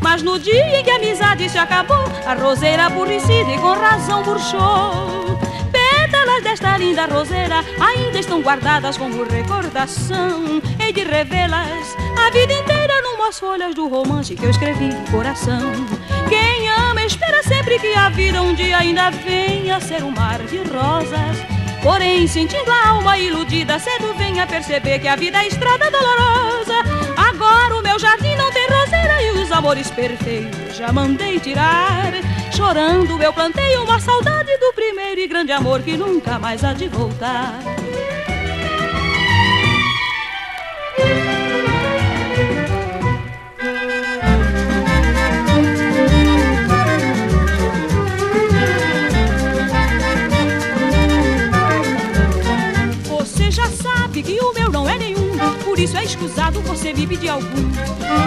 Mas 0.00 0.22
no 0.22 0.38
dia 0.38 0.80
em 0.80 0.82
que 0.82 0.90
a 0.90 0.96
amizade 0.96 1.48
se 1.48 1.58
acabou, 1.58 2.04
a 2.26 2.34
roseira 2.34 2.86
aborrecida 2.86 3.50
e 3.50 3.58
com 3.58 3.74
razão 3.74 4.24
murchou. 4.24 5.38
Pétalas 5.70 6.42
desta 6.42 6.78
linda 6.78 7.06
roseira 7.06 7.62
ainda 7.78 8.18
estão 8.18 8.40
guardadas 8.40 8.96
como 8.96 9.22
recordação. 9.24 10.62
Hei 10.80 10.92
de 10.92 11.04
revê-las 11.04 11.96
a 12.26 12.30
vida 12.30 12.52
inteira 12.52 13.02
numas 13.02 13.38
folhas 13.38 13.74
do 13.74 13.88
romance 13.88 14.34
que 14.34 14.44
eu 14.44 14.50
escrevi 14.50 14.86
no 14.86 15.10
coração. 15.10 15.72
Quem 16.28 16.68
ama 16.68 17.02
espera 17.04 17.42
sempre 17.42 17.78
que 17.78 17.92
a 17.94 18.08
vida 18.08 18.40
um 18.40 18.54
dia 18.54 18.78
ainda 18.78 19.10
venha 19.10 19.76
a 19.76 19.80
ser 19.80 20.02
um 20.02 20.10
mar 20.10 20.38
de 20.44 20.58
rosas. 20.58 21.49
Porém, 21.82 22.26
sentindo 22.26 22.70
a 22.70 22.88
alma 22.88 23.16
iludida, 23.18 23.78
cedo 23.78 24.12
vem 24.14 24.38
a 24.40 24.46
perceber 24.46 24.98
que 24.98 25.08
a 25.08 25.16
vida 25.16 25.42
é 25.42 25.48
estrada 25.48 25.90
dolorosa. 25.90 26.74
Agora 27.16 27.76
o 27.78 27.82
meu 27.82 27.98
jardim 27.98 28.34
não 28.36 28.52
tem 28.52 28.66
roseira 28.68 29.22
e 29.22 29.30
os 29.42 29.50
amores 29.50 29.90
perfeitos 29.90 30.76
já 30.76 30.92
mandei 30.92 31.40
tirar. 31.40 32.12
Chorando 32.54 33.22
eu 33.22 33.32
plantei 33.32 33.76
uma 33.78 33.98
saudade 33.98 34.54
do 34.58 34.72
primeiro 34.74 35.20
e 35.20 35.26
grande 35.26 35.52
amor 35.52 35.80
que 35.80 35.96
nunca 35.96 36.38
mais 36.38 36.62
há 36.62 36.74
de 36.74 36.86
voltar. 36.86 37.79
Isso 55.82 55.96
é 55.96 56.04
escusado 56.04 56.60
você 56.60 56.92
me 56.92 57.06
pedir 57.06 57.30
algum. 57.30 57.70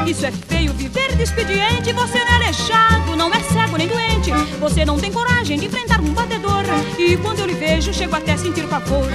Isso 0.07 0.25
é 0.25 0.31
feio 0.31 0.73
viver 0.73 1.15
de 1.15 1.23
expediente, 1.23 1.93
você 1.93 2.17
não 2.17 2.31
é 2.31 2.35
aleijado, 2.35 3.15
não 3.15 3.31
é 3.31 3.39
cego 3.41 3.77
nem 3.77 3.87
doente. 3.87 4.31
Você 4.59 4.83
não 4.83 4.97
tem 4.97 5.11
coragem 5.11 5.59
de 5.59 5.65
enfrentar 5.65 6.01
um 6.01 6.13
batedor, 6.13 6.63
e 6.97 7.15
quando 7.17 7.39
eu 7.39 7.45
lhe 7.45 7.53
vejo, 7.53 7.93
chego 7.93 8.15
até 8.15 8.33
a 8.33 8.37
sentir 8.37 8.67
pavor. 8.67 9.07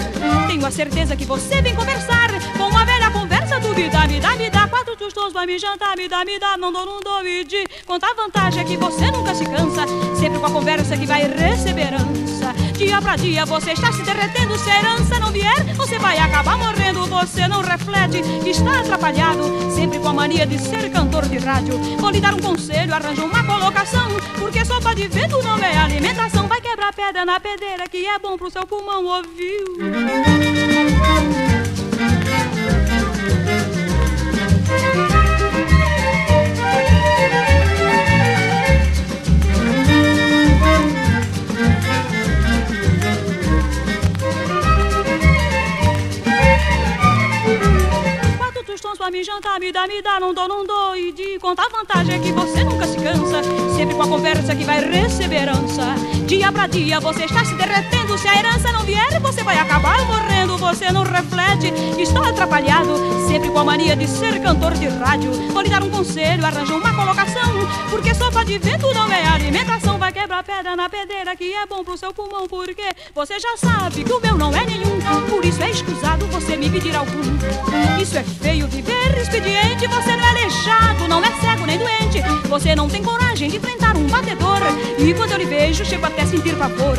Tenho 0.46 0.64
a 0.64 0.70
certeza 0.70 1.16
que 1.16 1.24
você 1.24 1.60
vem 1.60 1.74
conversar 1.74 2.28
com 2.56 2.68
uma 2.68 2.84
velha 2.84 3.10
conversa 3.10 3.58
do 3.58 3.74
me 3.74 3.88
dá, 3.88 4.06
me 4.06 4.20
dá, 4.20 4.36
me 4.36 4.50
dá, 4.50 4.68
quatro 4.68 4.96
tostões, 4.96 5.32
vai 5.32 5.46
me 5.46 5.58
jantar, 5.58 5.96
me 5.96 6.08
dá, 6.08 6.24
me 6.24 6.38
dá, 6.38 6.56
não 6.56 6.72
dou, 6.72 6.86
não 6.86 7.00
dou, 7.00 7.26
e 7.26 7.44
de 7.44 7.66
contar 7.88 8.12
vantagem 8.14 8.60
é 8.60 8.64
que 8.64 8.76
você 8.76 9.10
nunca 9.10 9.34
se 9.34 9.46
cansa, 9.46 9.86
sempre 10.20 10.38
com 10.38 10.44
a 10.44 10.50
conversa 10.50 10.94
que 10.94 11.06
vai 11.06 11.22
receber 11.22 11.86
herança. 11.86 12.52
Dia 12.76 13.00
pra 13.00 13.16
dia 13.16 13.46
você 13.46 13.72
está 13.72 13.90
se 13.90 14.02
derretendo, 14.02 14.58
se 14.58 14.70
a 14.70 14.78
herança 14.78 15.18
não 15.18 15.32
vier, 15.32 15.74
você 15.74 15.98
vai 15.98 16.18
acabar 16.18 16.58
morrendo. 16.58 17.06
Você 17.06 17.48
não 17.48 17.62
reflete, 17.62 18.18
está 18.46 18.80
atrapalhado, 18.80 19.42
sempre 19.74 19.98
com 19.98 20.08
a 20.08 20.12
mania 20.12 20.46
de 20.46 20.58
ser 20.58 20.90
cantor 20.90 21.26
de 21.26 21.38
rádio. 21.38 21.78
Vou 21.98 22.10
lhe 22.10 22.20
dar 22.20 22.34
um 22.34 22.40
conselho, 22.40 22.94
arranja 22.94 23.24
uma 23.24 23.42
colocação, 23.42 24.08
porque 24.38 24.62
sopa 24.66 24.94
de 24.94 25.08
vento 25.08 25.42
não 25.42 25.56
é 25.56 25.78
alimentação. 25.78 26.46
Vai 26.46 26.60
quebrar 26.60 26.92
pedra 26.92 27.24
na 27.24 27.40
pedreira, 27.40 27.88
que 27.88 28.06
é 28.06 28.18
bom 28.18 28.36
pro 28.36 28.50
seu 28.50 28.66
pulmão, 28.66 29.06
ouviu? 29.06 30.57
Pra 48.96 49.12
me 49.12 49.22
jantar, 49.22 49.60
me 49.60 49.70
dá, 49.70 49.86
me 49.86 50.02
dá, 50.02 50.18
não 50.18 50.34
dou, 50.34 50.48
não 50.48 50.66
dou. 50.66 50.96
E 50.96 51.12
de 51.12 51.38
contar 51.38 51.68
vantagem 51.68 52.14
é 52.14 52.18
que 52.18 52.32
você 52.32 52.64
nunca 52.64 52.86
se 52.86 52.96
cansa, 52.96 53.42
sempre 53.76 53.94
com 53.94 54.02
a 54.02 54.08
conversa 54.08 54.56
que 54.56 54.64
vai 54.64 54.80
receber 54.80 55.42
herança. 55.42 55.94
Dia 56.28 56.52
pra 56.52 56.66
dia 56.66 57.00
você 57.00 57.24
está 57.24 57.42
se 57.42 57.54
derretendo, 57.54 58.18
se 58.18 58.28
a 58.28 58.38
herança 58.38 58.70
não 58.70 58.84
vier, 58.84 59.18
você 59.18 59.42
vai 59.42 59.58
acabar 59.58 60.04
morrendo. 60.04 60.58
Você 60.58 60.92
não 60.92 61.02
reflete, 61.02 61.72
está 61.98 62.28
atrapalhado, 62.28 62.92
sempre 63.26 63.48
com 63.48 63.58
a 63.60 63.64
mania 63.64 63.96
de 63.96 64.06
ser 64.06 64.38
cantor 64.42 64.74
de 64.74 64.88
rádio. 64.88 65.32
Vou 65.50 65.62
lhe 65.62 65.70
dar 65.70 65.82
um 65.82 65.88
conselho, 65.88 66.44
arranja 66.44 66.74
uma 66.74 66.94
colocação, 66.94 67.50
porque 67.88 68.14
sopa 68.14 68.44
de 68.44 68.58
vento 68.58 68.92
não 68.92 69.10
é 69.10 69.26
alimentação. 69.26 69.96
Vai 69.98 70.12
quebrar 70.12 70.44
pedra 70.44 70.76
na 70.76 70.86
pedreira, 70.90 71.34
que 71.34 71.50
é 71.54 71.64
bom 71.64 71.82
pro 71.82 71.96
seu 71.96 72.12
pulmão, 72.12 72.46
porque 72.46 72.84
você 73.14 73.40
já 73.40 73.56
sabe 73.56 74.04
que 74.04 74.12
o 74.12 74.20
meu 74.20 74.36
não 74.36 74.54
é 74.54 74.66
nenhum. 74.66 75.00
Por 75.30 75.42
isso 75.42 75.62
é 75.62 75.70
escusado 75.70 76.26
você 76.26 76.58
me 76.58 76.68
pedir 76.68 76.94
algum. 76.94 77.22
Isso 77.98 78.18
é 78.18 78.22
feio 78.22 78.68
viver 78.68 79.18
expediente, 79.18 79.86
você 79.86 80.14
não 80.14 80.24
é 80.24 80.28
aleijado, 80.28 81.08
não 81.08 81.24
é 81.24 81.32
cego 81.40 81.64
nem 81.64 81.78
doente. 81.78 82.20
Você 82.48 82.74
não 82.74 82.86
tem 82.88 83.02
coragem 83.02 83.48
de 83.48 83.56
enfrentar 83.56 83.96
um 83.96 84.06
batedor. 84.06 84.58
E 84.98 85.14
quando 85.14 85.32
eu 85.32 85.38
lhe 85.38 85.46
vejo, 85.46 85.84
chego 85.84 86.06
até 86.18 86.26
sentir 86.26 86.56
pavor. 86.56 86.96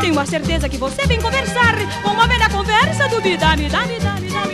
Tenho 0.00 0.18
a 0.18 0.24
certeza 0.24 0.68
que 0.68 0.78
você 0.78 1.06
vem 1.06 1.20
conversar 1.20 1.74
com 2.02 2.10
uma 2.10 2.26
velha 2.26 2.48
conversa 2.48 3.06
do 3.08 3.20
me 3.20 3.36
dá, 3.36 3.54
me 3.56 3.68
dá, 3.68 3.82
me 3.82 3.98
dá, 3.98 4.14
me 4.14 4.30
dá, 4.30 4.46
me 4.46 4.48
dá, 4.48 4.53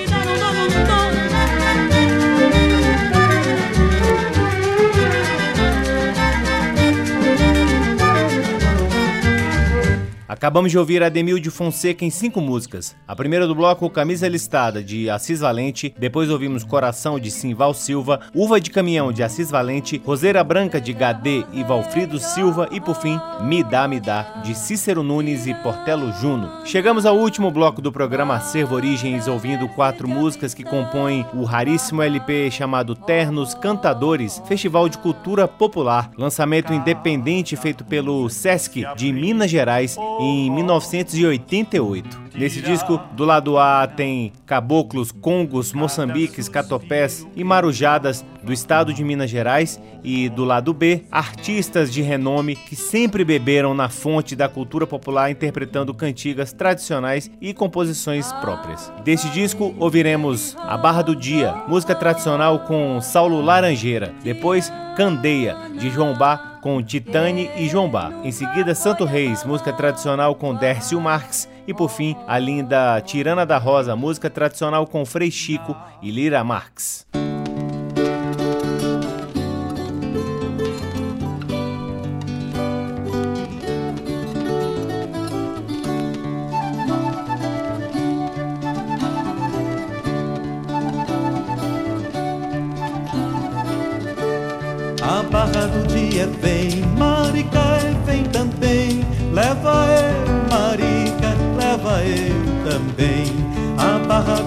Acabamos 10.41 10.71
de 10.71 10.79
ouvir 10.79 11.03
Ademil 11.03 11.39
de 11.39 11.51
Fonseca 11.51 12.03
em 12.03 12.09
cinco 12.09 12.41
músicas. 12.41 12.97
A 13.07 13.15
primeira 13.15 13.47
do 13.47 13.55
bloco, 13.55 13.91
Camisa 13.91 14.27
Listada, 14.27 14.83
de 14.83 15.11
Assis 15.11 15.41
Valente. 15.41 15.95
Depois 15.99 16.31
ouvimos 16.31 16.65
Coração, 16.65 17.21
de 17.21 17.31
Simval 17.31 17.75
Silva. 17.75 18.21
Uva 18.35 18.59
de 18.59 18.71
Caminhão, 18.71 19.13
de 19.13 19.23
Assis 19.23 19.51
Valente. 19.51 20.01
Roseira 20.03 20.43
Branca, 20.43 20.81
de 20.81 20.95
Gadê 20.95 21.45
e 21.53 21.63
Valfrido 21.63 22.19
Silva. 22.19 22.71
E 22.73 22.81
por 22.81 22.95
fim, 22.95 23.21
Me 23.43 23.63
Dá, 23.63 23.87
Me 23.87 24.01
Dá, 24.01 24.41
de 24.43 24.55
Cícero 24.55 25.03
Nunes 25.03 25.47
e 25.47 25.53
Portelo 25.57 26.11
Juno. 26.11 26.51
Chegamos 26.65 27.05
ao 27.05 27.19
último 27.19 27.51
bloco 27.51 27.83
do 27.83 27.93
programa 27.93 28.37
Acervo 28.37 28.77
Origens, 28.77 29.29
ouvindo 29.29 29.69
quatro 29.69 30.09
músicas 30.09 30.55
que 30.55 30.65
compõem 30.65 31.27
o 31.35 31.45
raríssimo 31.45 32.01
LP 32.01 32.51
chamado 32.51 32.95
Ternos 32.95 33.53
Cantadores, 33.53 34.41
Festival 34.49 34.89
de 34.89 34.97
Cultura 34.97 35.47
Popular, 35.47 36.11
lançamento 36.17 36.73
independente 36.73 37.57
feito 37.57 37.85
pelo 37.85 38.27
Sesc 38.31 38.87
de 38.97 39.13
Minas 39.13 39.51
Gerais 39.51 39.99
em 40.19 40.30
1988. 40.51 42.21
Nesse 42.35 42.63
disco, 42.63 42.99
do 43.15 43.25
lado 43.25 43.59
A 43.59 43.87
tem 43.87 44.33
caboclos, 44.47 45.11
congos, 45.11 45.73
moçambiques, 45.73 46.49
catopés 46.49 47.27
e 47.35 47.43
marujadas 47.43 48.25
do 48.43 48.53
estado 48.53 48.95
de 48.95 49.05
Minas 49.05 49.29
Gerais 49.29 49.81
e 50.03 50.29
do 50.29 50.45
lado 50.45 50.73
B, 50.73 51.05
artistas 51.11 51.93
de 51.93 52.01
renome 52.01 52.57
que 52.57 52.75
sempre 52.75 53.25
beberam 53.25 53.75
na 53.75 53.89
fonte 53.89 54.35
da 54.35 54.49
cultura 54.49 54.87
popular 54.87 55.31
interpretando 55.31 55.93
cantigas 55.93 56.53
tradicionais 56.53 57.31
e 57.41 57.53
composições 57.53 58.33
próprias. 58.35 58.93
Deste 59.05 59.29
disco, 59.31 59.75
ouviremos 59.79 60.57
A 60.61 60.77
Barra 60.79 61.03
do 61.03 61.15
Dia, 61.15 61.55
música 61.69 61.95
tradicional 61.95 62.61
com 62.61 63.01
Saulo 63.01 63.43
Laranjeira, 63.43 64.15
depois 64.23 64.73
Candeia, 64.97 65.57
de 65.79 65.91
João 65.91 66.15
Bá 66.17 66.50
com 66.61 66.83
Titane 66.83 67.51
e 67.57 67.69
João 67.69 67.89
Bá. 67.89 68.11
Em 68.23 68.33
seguida, 68.33 68.75
Santo 68.75 69.05
Reis, 69.05 69.45
música 69.45 69.73
tradicional 69.73 70.35
com 70.35 70.55
Dércio 70.55 71.01
Marques. 71.01 71.49
E 71.67 71.75
por 71.75 71.89
fim, 71.89 72.17
a 72.27 72.39
linda 72.39 73.01
Tirana 73.01 73.47
da 73.47 73.59
Rosa, 73.59 73.95
música 73.97 74.29
tradicional 74.29 74.87
com 74.87 75.05
Frei 75.05 75.31
Chico 75.31 75.77
e 76.03 76.11
Lira 76.11 76.43
Marques. 76.43 77.07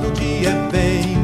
Do 0.04 0.12
dia 0.12 0.52
vem, 0.70 1.16
Marica 1.18 1.23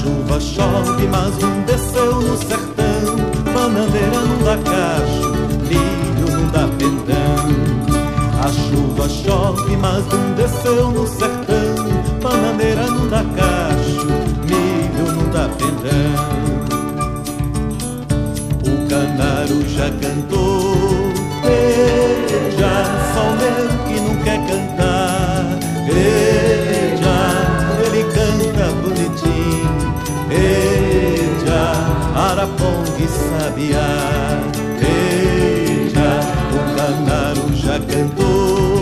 chuva 0.00 0.40
chove, 0.40 1.06
mas 1.08 1.36
não 1.38 1.62
desceu 1.62 2.20
no 2.20 2.36
sertão. 2.36 3.16
Bananeira 3.52 4.20
não 4.20 4.38
dá 4.44 4.56
cacho, 4.58 5.28
milho 5.68 6.30
não 6.30 6.46
dá 6.50 6.68
pendão. 6.78 7.46
A 8.40 8.48
chuva 8.48 9.08
chove, 9.08 9.76
mas 9.76 10.04
não 10.06 10.34
desceu 10.34 10.90
no 10.90 11.06
sertão. 11.06 11.74
Bananeira 12.22 12.86
não 12.86 13.08
dá 13.08 13.24
cacho, 13.36 14.06
milho 14.46 15.12
não 15.14 15.30
dá 15.30 15.48
pendão. 15.58 16.38
O 18.64 18.88
canário 18.88 19.68
já 19.68 19.90
cantou, 20.00 21.12
veja, 21.42 22.84
só 23.14 23.24
sabiá. 33.58 34.40
Veja, 34.80 36.10
o 36.54 36.60
canário 36.76 37.56
já 37.56 37.80
cantou, 37.80 38.77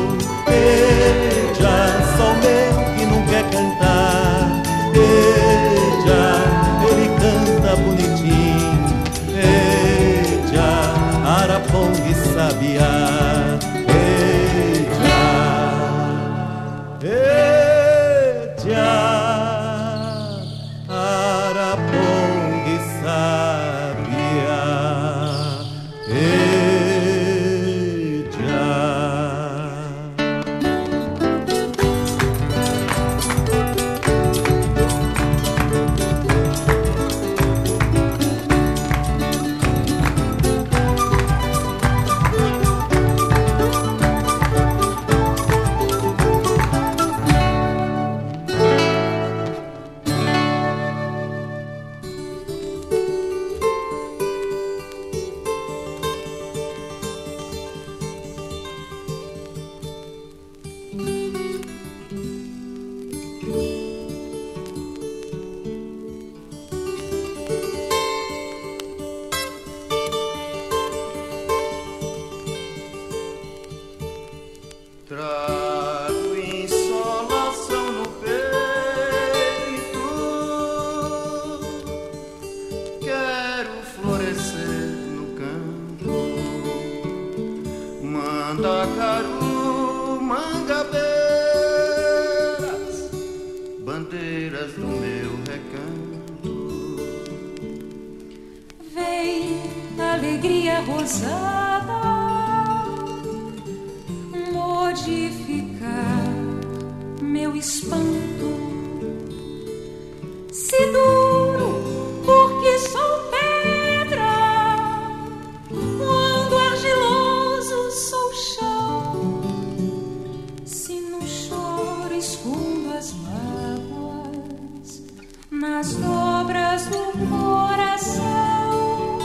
suas 123.02 123.12
mágoas 123.12 125.02
nas 125.50 125.94
dobras 125.96 126.86
do 126.86 127.12
coração 127.28 129.18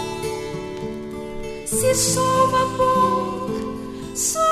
se 1.66 1.96
solva 1.96 2.58
vapor. 2.66 4.51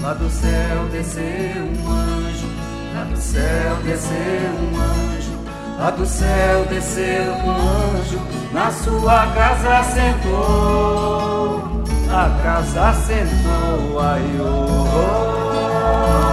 Lá 0.00 0.14
do 0.14 0.30
céu 0.30 0.84
desceu 0.92 1.64
um 1.64 1.90
anjo, 1.90 2.46
lá 2.94 3.04
do 3.10 3.16
céu 3.16 3.76
desceu 3.82 4.52
um 4.62 4.80
anjo, 4.80 5.32
lá 5.78 5.90
do 5.90 6.06
céu 6.06 6.64
desceu 6.70 7.32
um 7.32 7.50
anjo, 7.50 8.20
na 8.52 8.70
sua 8.70 9.26
casa 9.32 9.82
sentou, 9.82 11.60
a 12.08 12.30
casa 12.44 12.94
sentou, 13.02 14.00
ai 14.00 14.22
oh. 14.40 16.31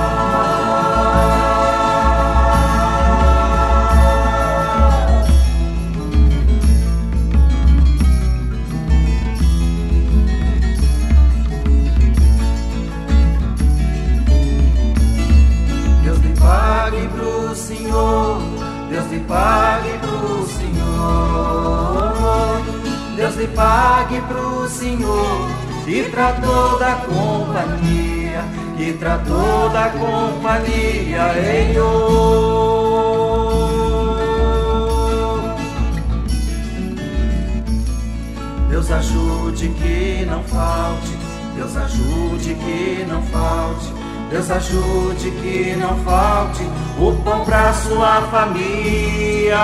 lhe 19.19 19.25
pague 19.25 19.97
pro 19.99 20.47
Senhor. 20.47 22.13
Deus 23.15 23.35
lhe 23.35 23.47
pague 23.47 24.21
pro 24.21 24.69
Senhor 24.69 25.49
e 25.87 26.03
pra 26.03 26.33
toda 26.33 26.87
a 26.87 26.95
companhia, 26.95 28.43
e 28.77 28.93
pra 28.93 29.17
toda 29.19 29.85
a 29.85 29.89
companhia 29.89 31.33
em. 31.37 31.73
Deus 38.69 38.91
ajude 38.91 39.69
que 39.69 40.25
não 40.25 40.43
falte, 40.43 41.17
Deus 41.55 41.75
ajude 41.75 42.55
que 42.55 43.05
não 43.09 43.21
falte, 43.23 43.93
Deus 44.29 44.49
ajude 44.49 45.31
que 45.31 45.75
não 45.75 45.97
falte 46.03 46.63
o 47.01 47.13
pão 47.23 47.45
pra 47.45 47.73
sua 47.73 48.21
família, 48.23 49.57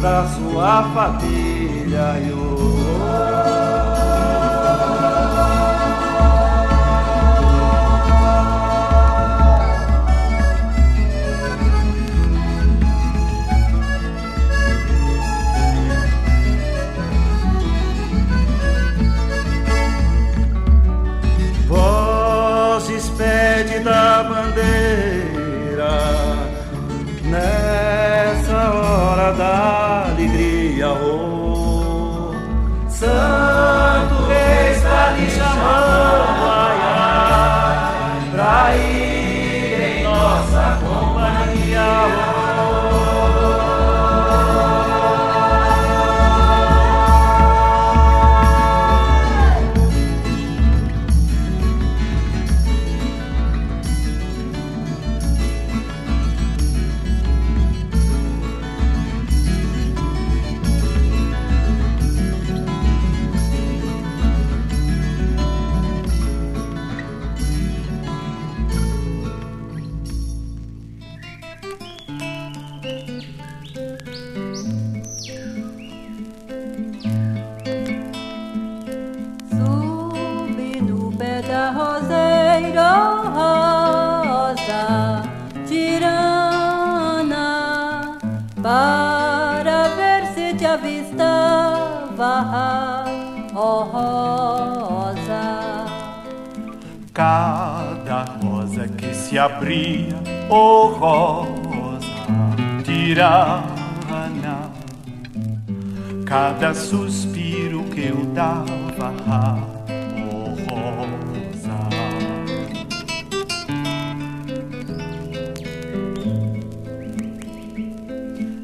pra 0.00 0.26
sua 0.28 0.82
família. 0.94 2.22
Eu... 2.28 2.79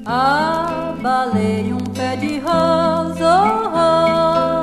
Abalei 0.07 1.73
um 1.73 1.79
pé 1.79 2.17
de 2.17 2.39
rosa, 2.39 3.43
oh 3.43 3.69
rosa 3.71 4.57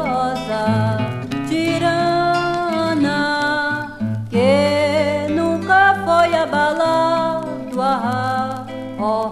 abalado 6.43 7.81
a 7.81 8.65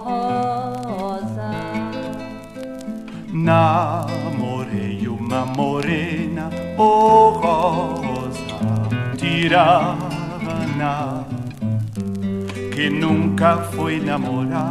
rosa. 0.05 1.51
Namorei 3.33 5.07
uma 5.07 5.45
morena, 5.45 6.49
oh 6.77 7.31
rosa, 7.41 8.59
tirana, 9.17 11.25
que 12.73 12.89
nunca 12.89 13.57
foi 13.57 13.99
namorada, 13.99 14.70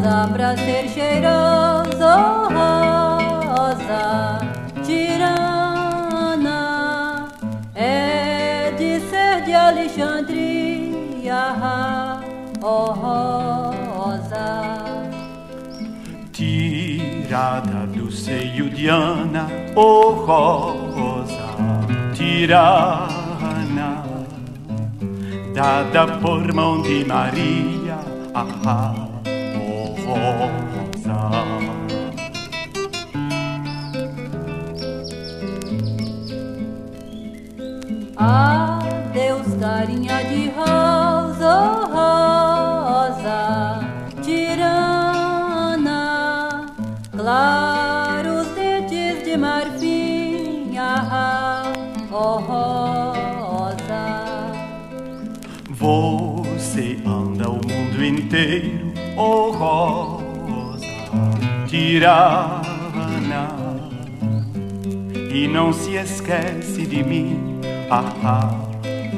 rosa 0.00 0.28
pra 0.32 0.56
ser 0.56 0.88
cheiroso, 0.88 1.92
rosa 3.44 4.38
tirana 4.82 6.58
é 7.74 8.72
de 8.78 9.00
ser 9.00 9.42
de 9.44 9.52
Alexandria, 9.52 10.22
oh 12.62 12.92
rosa. 12.92 14.78
Tirada 16.32 17.86
do 17.88 18.10
seio 18.10 18.70
de 18.70 18.88
Ana, 18.88 19.46
oh 19.76 20.12
rosa 20.12 21.50
tirana, 22.14 24.02
dada 25.54 26.06
por 26.18 26.52
mão 26.54 26.80
de 26.80 27.04
Maria, 27.04 27.98
ah, 28.34 28.46
rosa. 28.64 28.99
Tirana 61.80 63.48
e 65.32 65.48
não 65.48 65.72
se 65.72 65.94
esquece 65.94 66.84
de 66.84 67.02
mim, 67.02 67.58
ah, 67.90 68.12
ah 68.22 68.68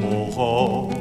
oh 0.05 0.31
rosa. 0.31 0.93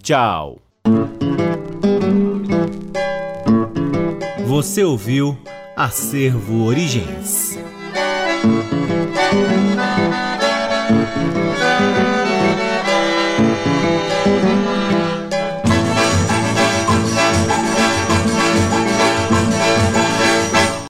Tchau! 0.01 0.59
Você 4.45 4.83
ouviu 4.83 5.37
Acervo 5.75 6.65
Origens. 6.65 7.57